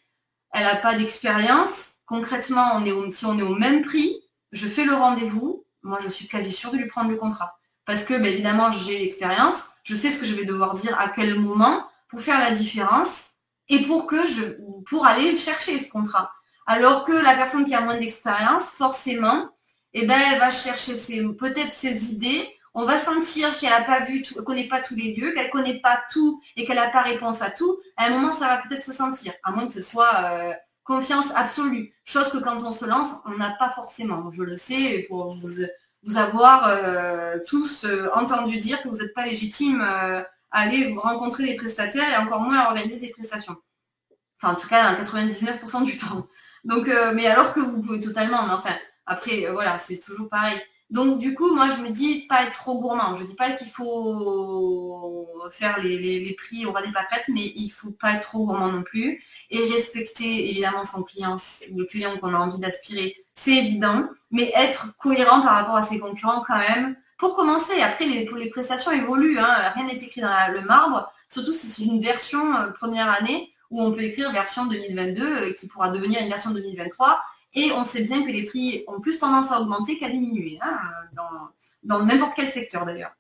[0.52, 1.97] Elle n'a pas d'expérience.
[2.08, 5.66] Concrètement, si on est au même prix, je fais le rendez-vous.
[5.84, 7.60] Moi, je suis quasi sûre de lui prendre le contrat.
[7.86, 11.08] Parce que, ben, évidemment, j'ai l'expérience je sais ce que je vais devoir dire à
[11.08, 13.30] quel moment pour faire la différence
[13.70, 16.34] et pour aller chercher ce contrat.
[16.66, 19.50] Alors que la personne qui a moins d'expérience, forcément,
[19.94, 20.94] eh ben, elle va chercher
[21.40, 22.46] peut-être ses idées.
[22.74, 25.80] On va sentir qu'elle n'a pas vu, tout, connaît pas tous les lieux, qu'elle connaît
[25.80, 27.80] pas tout et qu'elle n'a pas réponse à tout.
[27.96, 30.54] À un moment, ça va peut-être se sentir, à moins que ce soit euh,
[30.88, 31.92] confiance absolue.
[32.06, 34.32] Chose que quand on se lance, on n'a pas forcément.
[34.32, 39.26] Je le sais pour vous avoir euh, tous euh, entendu dire que vous n'êtes pas
[39.26, 40.22] légitime euh,
[40.52, 43.58] à aller vous rencontrer des prestataires et encore moins à organiser des prestations.
[44.42, 46.26] Enfin, en tout cas, 99% du temps.
[46.64, 48.76] Mais alors que vous pouvez totalement, mais enfin,
[49.06, 50.58] après, voilà, c'est toujours pareil.
[50.90, 53.14] Donc du coup, moi je me dis pas être trop gourmand.
[53.16, 57.92] Je dis pas qu'il faut faire les, prix au ras des pâquerettes, mais il faut
[57.92, 59.22] pas être trop gourmand non plus.
[59.52, 61.36] Et respecter évidemment son client,
[61.76, 66.00] le client qu'on a envie d'aspirer, c'est évident, mais être cohérent par rapport à ses
[66.00, 66.96] concurrents quand même.
[67.18, 69.72] Pour commencer, après les, les prestations évoluent, hein.
[69.74, 73.82] rien n'est écrit dans le marbre, surtout si c'est une version euh, première année où
[73.82, 77.20] on peut écrire version 2022 euh, qui pourra devenir une version 2023
[77.58, 80.78] et on sait bien que les prix ont plus tendance à augmenter qu'à diminuer, hein,
[81.82, 83.12] dans n'importe quel secteur d'ailleurs.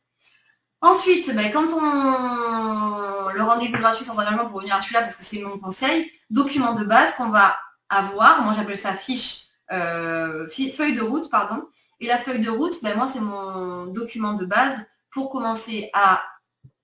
[0.82, 5.24] Ensuite, ben, quand on le rendez-vous gratuit sans engagement pour venir à celui-là, parce que
[5.24, 7.58] c'est mon conseil, document de base qu'on va
[7.90, 11.64] avoir, moi j'appelle ça fiche, euh, feuille de route, pardon.
[12.00, 14.78] Et la feuille de route, ben, moi c'est mon document de base
[15.10, 16.24] pour commencer à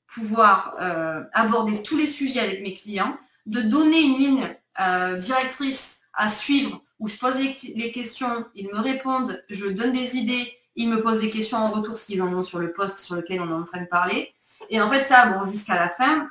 [0.07, 6.01] pouvoir euh, aborder tous les sujets avec mes clients, de donner une ligne euh, directrice
[6.13, 10.87] à suivre où je pose les, questions, ils me répondent, je donne des idées, ils
[10.87, 13.49] me posent des questions en retour s'ils en ont sur le poste sur lequel on
[13.49, 14.33] est en train de parler.
[14.69, 16.29] Et en fait, ça, bon, jusqu'à la fin,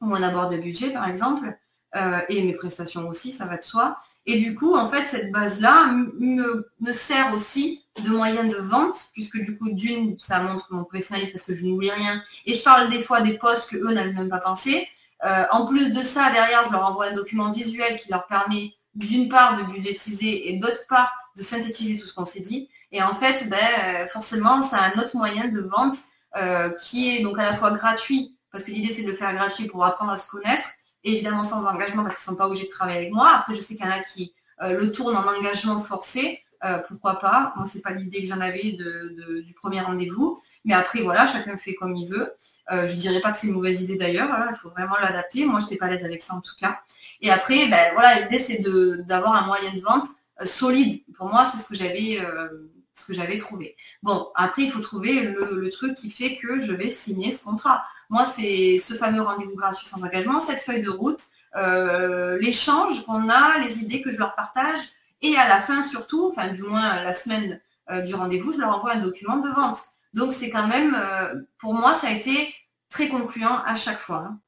[0.00, 1.54] où on aborde le budget, par exemple,
[1.96, 3.98] euh, et mes prestations aussi, ça va de soi.
[4.24, 9.36] Et du coup, en fait, cette base-là me, sert aussi de moyen de vente, puisque
[9.36, 12.22] du coup, d'une, ça montre mon professionnalisme parce que je n'oublie rien.
[12.46, 14.88] Et je parle des fois des postes que eux n'avaient même pas pensé.
[15.26, 18.72] Euh, en plus de ça, derrière, je leur envoie un document visuel qui leur permet
[18.96, 22.68] d'une part de budgétiser et d'autre part de synthétiser tout ce qu'on s'est dit.
[22.92, 25.96] Et en fait, ben, euh, forcément, c'est un autre moyen de vente
[26.36, 29.34] euh, qui est donc à la fois gratuit, parce que l'idée c'est de le faire
[29.34, 30.66] gratuit pour apprendre à se connaître,
[31.04, 33.30] et évidemment sans engagement parce qu'ils ne sont pas obligés de travailler avec moi.
[33.30, 36.40] Après, je sais qu'il y en a qui euh, le tournent en engagement forcé.
[36.88, 37.52] Pourquoi pas?
[37.56, 40.40] Moi, c'est pas l'idée que j'en avais du premier rendez-vous.
[40.64, 42.34] Mais après, voilà, chacun fait comme il veut.
[42.72, 44.30] Euh, je dirais pas que c'est une mauvaise idée d'ailleurs.
[44.32, 45.44] Hein, il faut vraiment l'adapter.
[45.44, 46.80] Moi, je n'étais pas à l'aise avec ça en tout cas.
[47.20, 48.60] Et après, ben, voilà, l'idée c'est
[49.04, 50.06] d'avoir un moyen de vente
[50.40, 51.02] euh, solide.
[51.14, 52.48] Pour moi, c'est ce que j'avais euh,
[52.94, 53.76] ce que j'avais trouvé.
[54.02, 57.84] Bon, après, il faut trouver le, truc qui fait que je vais signer ce contrat.
[58.08, 61.22] Moi, c'est ce fameux rendez-vous gratuit sans engagement, cette feuille de route,
[61.56, 64.78] euh, l'échange qu'on a, les idées que je leur partage.
[65.22, 67.60] Et à la fin, surtout, enfin du moins la semaine
[67.90, 69.80] euh, du rendez-vous, je leur envoie un document de vente.
[70.14, 72.54] Donc c'est quand même, euh, pour moi, ça a été
[72.88, 74.28] très concluant à chaque fois.
[74.28, 74.40] Hein.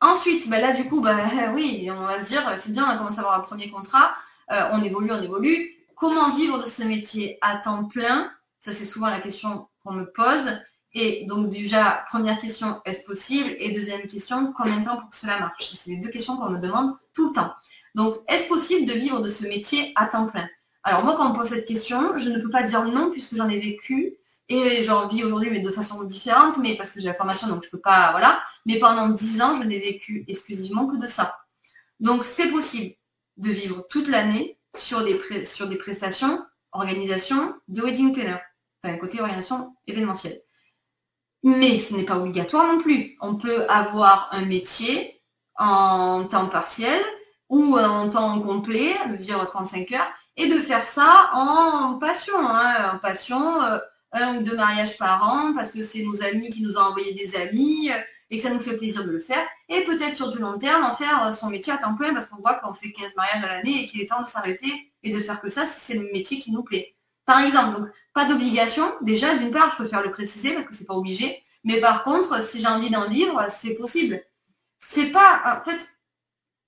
[0.00, 1.18] Ensuite, ben là du coup, ben,
[1.54, 4.14] oui, on va se dire, c'est bien, on a commencé à avoir un premier contrat,
[4.48, 5.72] on évolue, on évolue.
[5.96, 8.30] Comment vivre de ce métier à temps plein?
[8.60, 10.60] Ça, c'est souvent la question qu'on me pose.
[10.92, 13.50] Et donc déjà, première question, est-ce possible?
[13.58, 15.72] Et deuxième question, combien de temps pour que cela marche?
[15.72, 17.54] C'est les deux questions qu'on me demande tout le temps.
[17.96, 20.48] Donc, est-ce possible de vivre de ce métier à temps plein?
[20.84, 23.34] Alors moi, quand on me pose cette question, je ne peux pas dire non puisque
[23.34, 24.14] j'en ai vécu
[24.48, 27.64] et j'en vis aujourd'hui, mais de façon différente, mais parce que j'ai la formation, donc
[27.64, 28.40] je ne peux pas, voilà.
[28.64, 31.36] Mais pendant dix ans, je n'ai vécu exclusivement que de ça.
[31.98, 32.94] Donc, c'est possible
[33.38, 35.04] de vivre toute l'année sur
[35.44, 38.36] sur des prestations, organisation de wedding planner,
[38.84, 40.38] enfin, côté organisation événementielle
[41.46, 43.16] mais ce n'est pas obligatoire non plus.
[43.20, 45.22] On peut avoir un métier
[45.56, 47.00] en temps partiel
[47.48, 52.92] ou en temps complet, de vivre 35 heures, et de faire ça en passion, hein,
[52.94, 53.78] en passion, euh,
[54.12, 57.14] un ou deux mariages par an, parce que c'est nos amis qui nous ont envoyé
[57.14, 57.98] des amis, euh,
[58.30, 60.84] et que ça nous fait plaisir de le faire, et peut-être sur du long terme
[60.84, 63.46] en faire son métier à temps plein, parce qu'on voit qu'on fait 15 mariages à
[63.46, 66.10] l'année et qu'il est temps de s'arrêter et de faire que ça si c'est le
[66.12, 66.96] métier qui nous plaît.
[67.24, 68.84] Par exemple, donc pas d'obligation.
[69.02, 71.42] Déjà, d'une part, je préfère le préciser parce que c'est pas obligé.
[71.64, 74.22] Mais par contre, si j'ai envie d'en vivre, c'est possible.
[74.78, 75.84] C'est pas, en fait,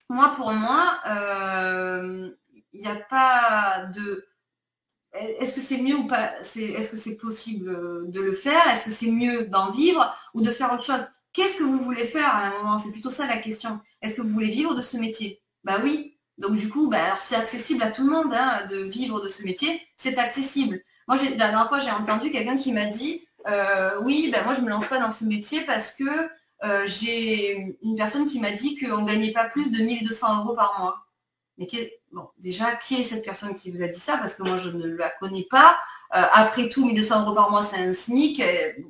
[0.08, 2.30] moi pour moi, il euh,
[2.72, 4.26] n'y a pas de.
[5.12, 8.68] Est-ce que c'est mieux ou pas Est-ce que c'est possible de le faire?
[8.70, 11.04] Est-ce que c'est mieux d'en vivre ou de faire autre chose?
[11.32, 12.78] Qu'est-ce que vous voulez faire à un moment?
[12.78, 13.80] C'est plutôt ça la question.
[14.02, 15.40] Est-ce que vous voulez vivre de ce métier?
[15.64, 16.16] Bah oui.
[16.36, 19.44] Donc du coup, bah, c'est accessible à tout le monde hein, de vivre de ce
[19.44, 19.80] métier.
[19.96, 20.80] C'est accessible.
[21.08, 24.60] Moi, la dernière fois, j'ai entendu quelqu'un qui m'a dit euh, oui, ben moi je
[24.60, 26.28] me lance pas dans ce métier parce que
[26.64, 30.54] euh, j'ai une personne qui m'a dit qu'on ne gagnait pas plus de 1200 euros
[30.54, 31.06] par mois.
[31.56, 31.66] Mais
[32.12, 34.16] bon, déjà, qui est cette personne qui vous a dit ça?
[34.16, 35.78] Parce que moi, je ne la connais pas.
[36.14, 38.42] Euh, après tout, 1200 euros par mois, c'est un SMIC.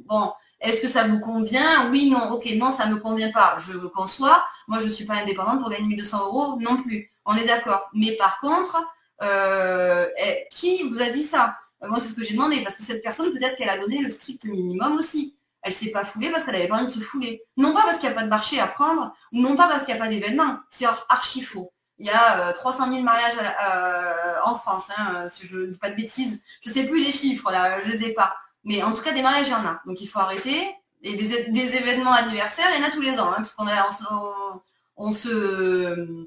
[0.07, 1.91] bon, est-ce que ça vous convient?
[1.91, 3.57] Oui, non, ok, non, ça ne me convient pas.
[3.59, 4.45] Je le conçois.
[4.67, 7.11] Moi, je ne suis pas indépendante pour gagner 1200 euros non plus.
[7.25, 7.89] On est d'accord.
[7.95, 8.83] Mais par contre,
[9.23, 11.57] eh, qui vous a dit ça?
[11.83, 13.99] Euh, moi, c'est ce que j'ai demandé, parce que cette personne, peut-être qu'elle a donné
[13.99, 15.37] le strict minimum aussi.
[15.63, 17.43] Elle s'est pas foulée parce qu'elle avait pas envie de se fouler.
[17.57, 19.85] Non pas parce qu'il n'y a pas de marché à prendre, ou non pas parce
[19.85, 20.59] qu'il n'y a pas d'événement.
[20.71, 21.73] C'est archi faux.
[21.99, 25.79] Il y a 300 euh, 000 mariages euh, en France, hein, si je ne dis
[25.79, 26.43] pas de bêtises.
[26.63, 28.37] Je ne sais plus les chiffres, là, je ne les ai pas.
[28.63, 29.81] Mais en tout cas, des mariages, il y en a.
[29.85, 30.75] Donc il faut arrêter.
[31.03, 33.67] Et des, événements anniversaires, il y en a tous les ans, hein, puisqu'on
[34.11, 34.61] on,
[34.97, 36.27] on, se...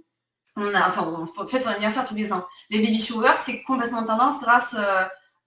[1.49, 2.45] Fait son anniversaire tous les ans.
[2.69, 4.75] Les baby showers, c'est complètement tendance grâce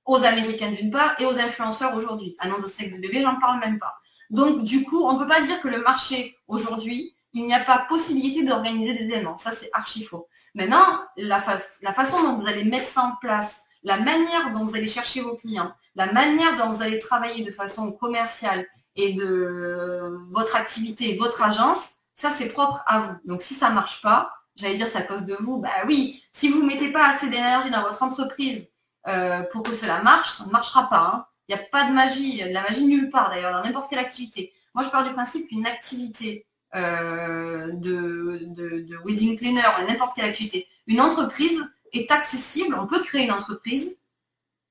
[0.04, 2.36] aux Américains d'une part et aux influenceurs aujourd'hui.
[2.38, 3.94] Annonce de sexe de bébé, j'en parle même pas.
[4.30, 7.60] Donc du coup, on ne peut pas dire que le marché aujourd'hui, il n'y a
[7.60, 9.36] pas possibilité d'organiser des événements.
[9.36, 10.28] Ça, c'est archi faux.
[10.54, 10.84] Maintenant,
[11.16, 11.42] la,
[11.82, 15.20] la façon dont vous allez mettre ça en place, la manière dont vous allez chercher
[15.20, 21.16] vos clients, la manière dont vous allez travailler de façon commerciale et de votre activité,
[21.16, 23.16] votre agence, ça c'est propre à vous.
[23.24, 26.22] Donc si ça ne marche pas, j'allais dire c'est à cause de vous, bah oui,
[26.32, 28.68] si vous ne mettez pas assez d'énergie dans votre entreprise
[29.06, 31.12] euh, pour que cela marche, ça ne marchera pas.
[31.14, 31.26] Hein.
[31.48, 33.98] Il n'y a pas de magie, de la magie nulle part d'ailleurs, dans n'importe quelle
[33.98, 34.52] activité.
[34.74, 40.66] Moi, je pars du principe qu'une activité euh, de, de, wedding planner, n'importe quelle activité,
[40.86, 43.98] une entreprise est accessible, on peut créer une entreprise,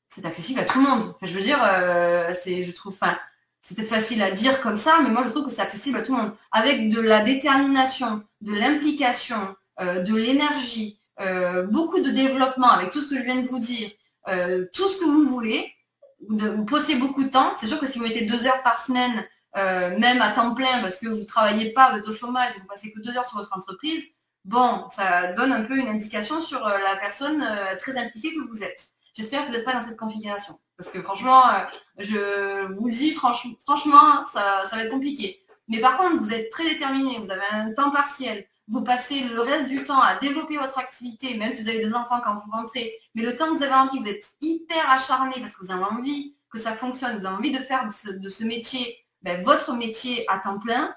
[0.09, 1.15] c'est accessible à tout le monde.
[1.21, 2.97] je veux dire, euh, c'est, je trouve,
[3.61, 6.01] c'est peut-être facile à dire comme ça, mais moi je trouve que c'est accessible à
[6.01, 6.36] tout le monde.
[6.51, 10.99] Avec de la détermination, de l'implication, de l'énergie,
[11.69, 13.89] beaucoup de développement, avec tout ce que je viens de vous dire,
[14.28, 15.74] euh, tout ce que vous voulez,
[16.28, 17.53] vous posez beaucoup de temps.
[17.55, 19.26] C'est sûr que si vous mettez deux heures par semaine,
[19.57, 22.51] euh, même à temps plein, parce que vous ne travaillez pas, vous êtes au chômage
[22.55, 24.03] et vous passez que deux heures sur votre entreprise,
[24.45, 27.43] bon, ça donne un peu une indication sur euh, la personne
[27.78, 28.88] très impliquée que vous êtes.
[29.13, 30.59] J'espère que vous n'êtes pas dans cette configuration.
[30.78, 31.43] Parce que franchement,
[31.99, 35.45] je vous le dis, franchement, ça va être compliqué.
[35.67, 39.41] Mais par contre, vous êtes très déterminé, vous avez un temps partiel, vous passez le
[39.41, 42.51] reste du temps à développer votre activité, même si vous avez des enfants quand vous
[42.51, 45.72] rentrez, mais le temps que vous avez envie, vous êtes hyper acharné parce que vous
[45.72, 49.74] avez envie que ça fonctionne, vous avez envie de faire de ce, métier ben, votre
[49.74, 50.95] métier à temps plein,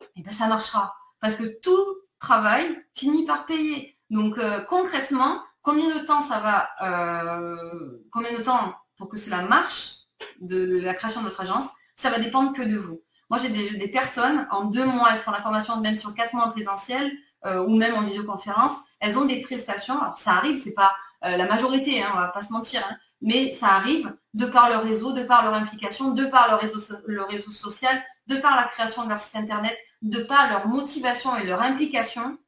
[0.00, 0.94] et eh ben ça marchera.
[1.20, 1.84] Parce que tout
[2.18, 3.96] travail finit par payer.
[4.10, 9.42] Donc euh, concrètement, combien de temps ça va, euh, combien de temps pour que cela
[9.42, 10.00] marche
[10.40, 11.66] de la création de votre agence,
[11.96, 13.02] ça va dépendre que de vous.
[13.30, 16.46] Moi, j'ai des, personnes, en deux mois, elles font la formation même sur quatre mois
[16.46, 17.12] en présentiel
[17.46, 18.72] euh, ou même en visioconférence.
[19.00, 20.00] Elles ont des prestations.
[20.00, 20.92] Alors, ça arrive, c'est pas
[21.24, 22.82] euh, la majorité, hein, on va pas se mentir.
[22.88, 22.96] Hein.
[23.22, 26.80] mais ça arrive de par leur réseau, de par leur implication, de par leur réseau,
[27.06, 31.36] le réseau social, de par la création de leur site internet, de par leur motivation
[31.36, 32.38] et leur implication,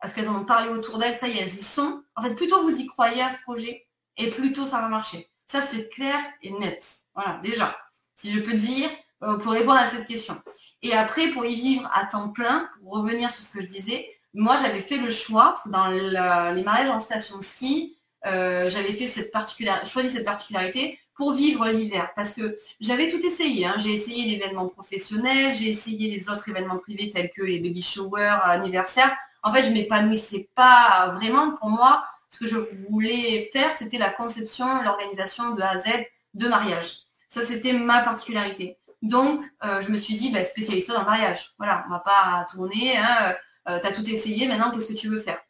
[0.00, 2.02] parce qu'elles en ont parlé autour d'elles, ça y est, elles y sont.
[2.14, 5.30] En fait, plutôt vous y croyez à ce projet, et plutôt ça va marcher.
[5.46, 6.84] Ça, c'est clair et net.
[7.14, 7.76] Voilà, déjà,
[8.14, 8.88] si je peux dire,
[9.22, 10.40] euh, pour répondre à cette question.
[10.82, 14.08] Et après, pour y vivre à temps plein, pour revenir sur ce que je disais,
[14.32, 17.96] moi, j'avais fait le choix, dans les mariages en station ski,
[18.26, 22.10] euh, j'avais fait cette particularité, choisi cette particularité pour vivre l'hiver.
[22.14, 23.66] Parce que j'avais tout essayé.
[23.66, 23.74] Hein.
[23.78, 28.38] J'ai essayé l'événement professionnel, j'ai essayé les autres événements privés tels que les baby showers,
[28.44, 29.16] anniversaires.
[29.42, 31.52] En fait, je m'épanouissais pas vraiment.
[31.52, 32.58] Pour moi, ce que je
[32.88, 35.86] voulais faire, c'était la conception, l'organisation de A à Z
[36.34, 37.00] de mariage.
[37.28, 38.76] Ça, c'était ma particularité.
[39.02, 41.54] Donc, euh, je me suis dit, bah, spécialise-toi dans le mariage.
[41.58, 42.96] Voilà, on va pas tourner.
[42.96, 43.34] Hein,
[43.68, 45.40] euh, tu as tout essayé, maintenant, qu'est-ce que tu veux faire?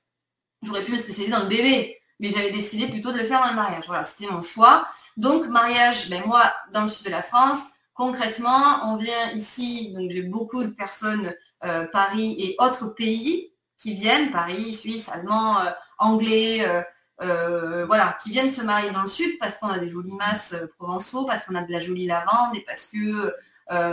[0.63, 3.49] J'aurais pu me spécialiser dans le bébé, mais j'avais décidé plutôt de le faire dans
[3.49, 3.85] le mariage.
[3.87, 4.87] Voilà, c'était mon choix.
[5.17, 10.11] Donc, mariage, ben, moi, dans le sud de la France, concrètement, on vient ici, donc
[10.11, 11.35] j'ai beaucoup de personnes,
[11.65, 15.57] euh, Paris et autres pays qui viennent, Paris, Suisse, Allemand,
[15.99, 16.67] Anglais,
[17.21, 21.25] voilà, qui viennent se marier dans le sud parce qu'on a des jolies masses provençaux,
[21.27, 23.35] parce qu'on a de la jolie lavande et parce que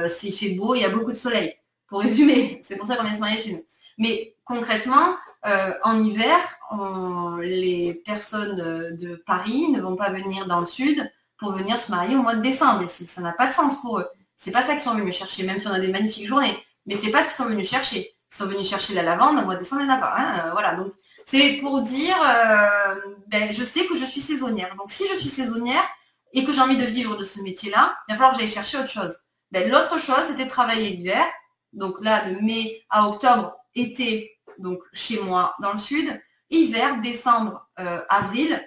[0.09, 1.55] c'est fait beau, il y a beaucoup de soleil.
[1.88, 3.65] Pour résumer, c'est pour ça qu'on vient se marier chez nous.
[3.97, 5.15] Mais concrètement,
[5.45, 6.38] euh, en hiver,
[7.41, 8.55] les personnes
[8.95, 12.36] de Paris ne vont pas venir dans le sud pour venir se marier au mois
[12.36, 12.84] de décembre.
[12.84, 14.07] Et ça n'a pas de sens pour eux.
[14.36, 16.57] C'est pas ça qu'ils sont venus chercher, même si on a des magnifiques journées.
[16.86, 18.11] Mais c'est pas ce qu'ils sont venus chercher.
[18.32, 19.99] Ils sont venus chercher la lavande au mois de décembre, il n'y en.
[20.01, 20.41] Hein.
[20.45, 20.75] Euh, voilà.
[20.75, 20.93] Donc
[21.30, 22.95] c'est pour dire, euh,
[23.28, 24.73] ben, je sais que je suis saisonnière.
[24.78, 25.86] Donc si je suis saisonnière
[26.32, 28.78] et que j'ai envie de vivre de ce métier-là, il va falloir que j'aille chercher
[28.78, 29.13] autre chose.
[29.51, 31.25] Ben, L'autre chose, c'était travailler l'hiver.
[31.73, 36.17] Donc là, de mai à octobre, été, donc chez moi dans le sud,
[36.49, 38.65] hiver, décembre, euh, avril,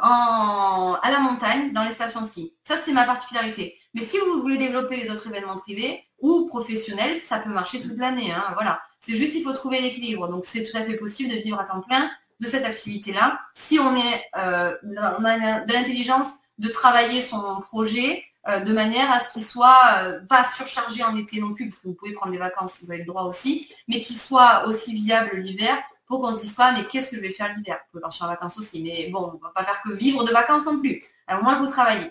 [0.00, 2.54] à la montagne, dans les stations de ski.
[2.64, 3.76] Ça, c'est ma particularité.
[3.94, 7.96] Mais si vous voulez développer les autres événements privés ou professionnels, ça peut marcher toute
[7.96, 8.32] l'année.
[8.32, 8.80] Hein, voilà.
[9.00, 10.28] C'est juste qu'il faut trouver l'équilibre.
[10.28, 12.10] Donc, c'est tout à fait possible de vivre à temps plein
[12.40, 13.40] de cette activité-là.
[13.54, 16.28] Si on, est, euh, a de l'intelligence
[16.58, 21.16] de travailler son projet euh, de manière à ce qu'il soit euh, pas surchargé en
[21.16, 23.24] été non plus, parce que vous pouvez prendre des vacances si vous avez le droit
[23.24, 25.76] aussi, mais qu'il soit aussi viable l'hiver
[26.10, 27.78] pour qu'on se dise pas mais qu'est-ce que je vais faire l'hiver?
[27.84, 30.32] Vous pouvez partir en vacances aussi, mais bon, on va pas faire que vivre de
[30.32, 31.02] vacances non plus.
[31.26, 32.10] Alors, au moins vous travaillez.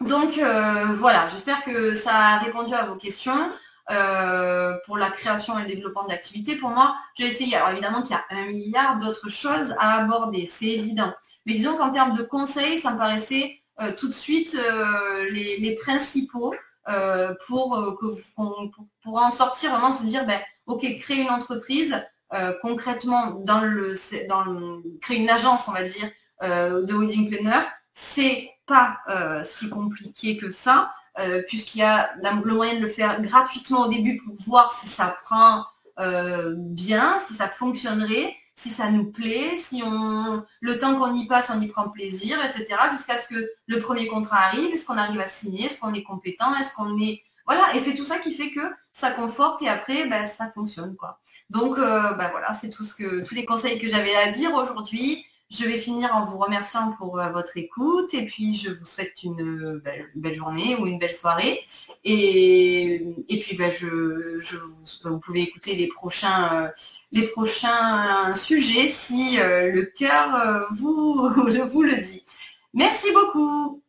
[0.00, 3.50] Donc euh, voilà, j'espère que ça a répondu à vos questions.
[4.84, 6.56] pour la création et le développement de l'activité.
[6.56, 7.56] Pour moi, j'ai essayé.
[7.56, 11.12] Alors évidemment qu'il y a un milliard d'autres choses à aborder, c'est évident.
[11.46, 15.74] Mais disons qu'en termes de conseils, ça me paraissait euh, tout de suite euh, les,
[15.74, 16.54] principaux
[16.88, 18.06] euh, pour, que,
[19.02, 21.94] pour, en sortir vraiment se dire ben, ok créer une entreprise
[22.62, 23.94] concrètement dans le,
[24.28, 24.44] dans
[25.00, 26.10] créer une agence on va dire
[26.42, 27.62] de wedding planner
[27.92, 28.98] c'est pas
[29.42, 30.92] si compliqué que ça
[31.46, 35.16] puisqu'il y a le moyen de le faire gratuitement au début pour voir si ça
[35.22, 35.64] prend
[36.56, 41.52] bien si ça fonctionnerait si ça nous plaît, si on le temps qu'on y passe,
[41.54, 42.74] on y prend plaisir, etc.
[42.90, 46.02] Jusqu'à ce que le premier contrat arrive, est-ce qu'on arrive à signer, est-ce qu'on est
[46.02, 47.22] compétent, est-ce qu'on est.
[47.46, 48.60] Voilà, et c'est tout ça qui fait que
[48.92, 50.96] ça conforte et après, ben, ça fonctionne.
[51.50, 54.54] Donc euh, ben, voilà, c'est tout ce que tous les conseils que j'avais à dire
[54.54, 55.24] aujourd'hui.
[55.48, 59.22] Je vais finir en vous remerciant pour euh, votre écoute et puis je vous souhaite
[59.22, 59.80] une,
[60.16, 61.60] belle, journée ou une belle soirée.
[62.02, 64.40] Et, puis ben, je,
[65.04, 66.68] vous, pouvez écouter les prochains, euh,
[67.12, 71.28] les prochains sujets si euh, le cœur vous
[71.82, 72.24] le dit.
[72.74, 73.80] Merci beaucoup.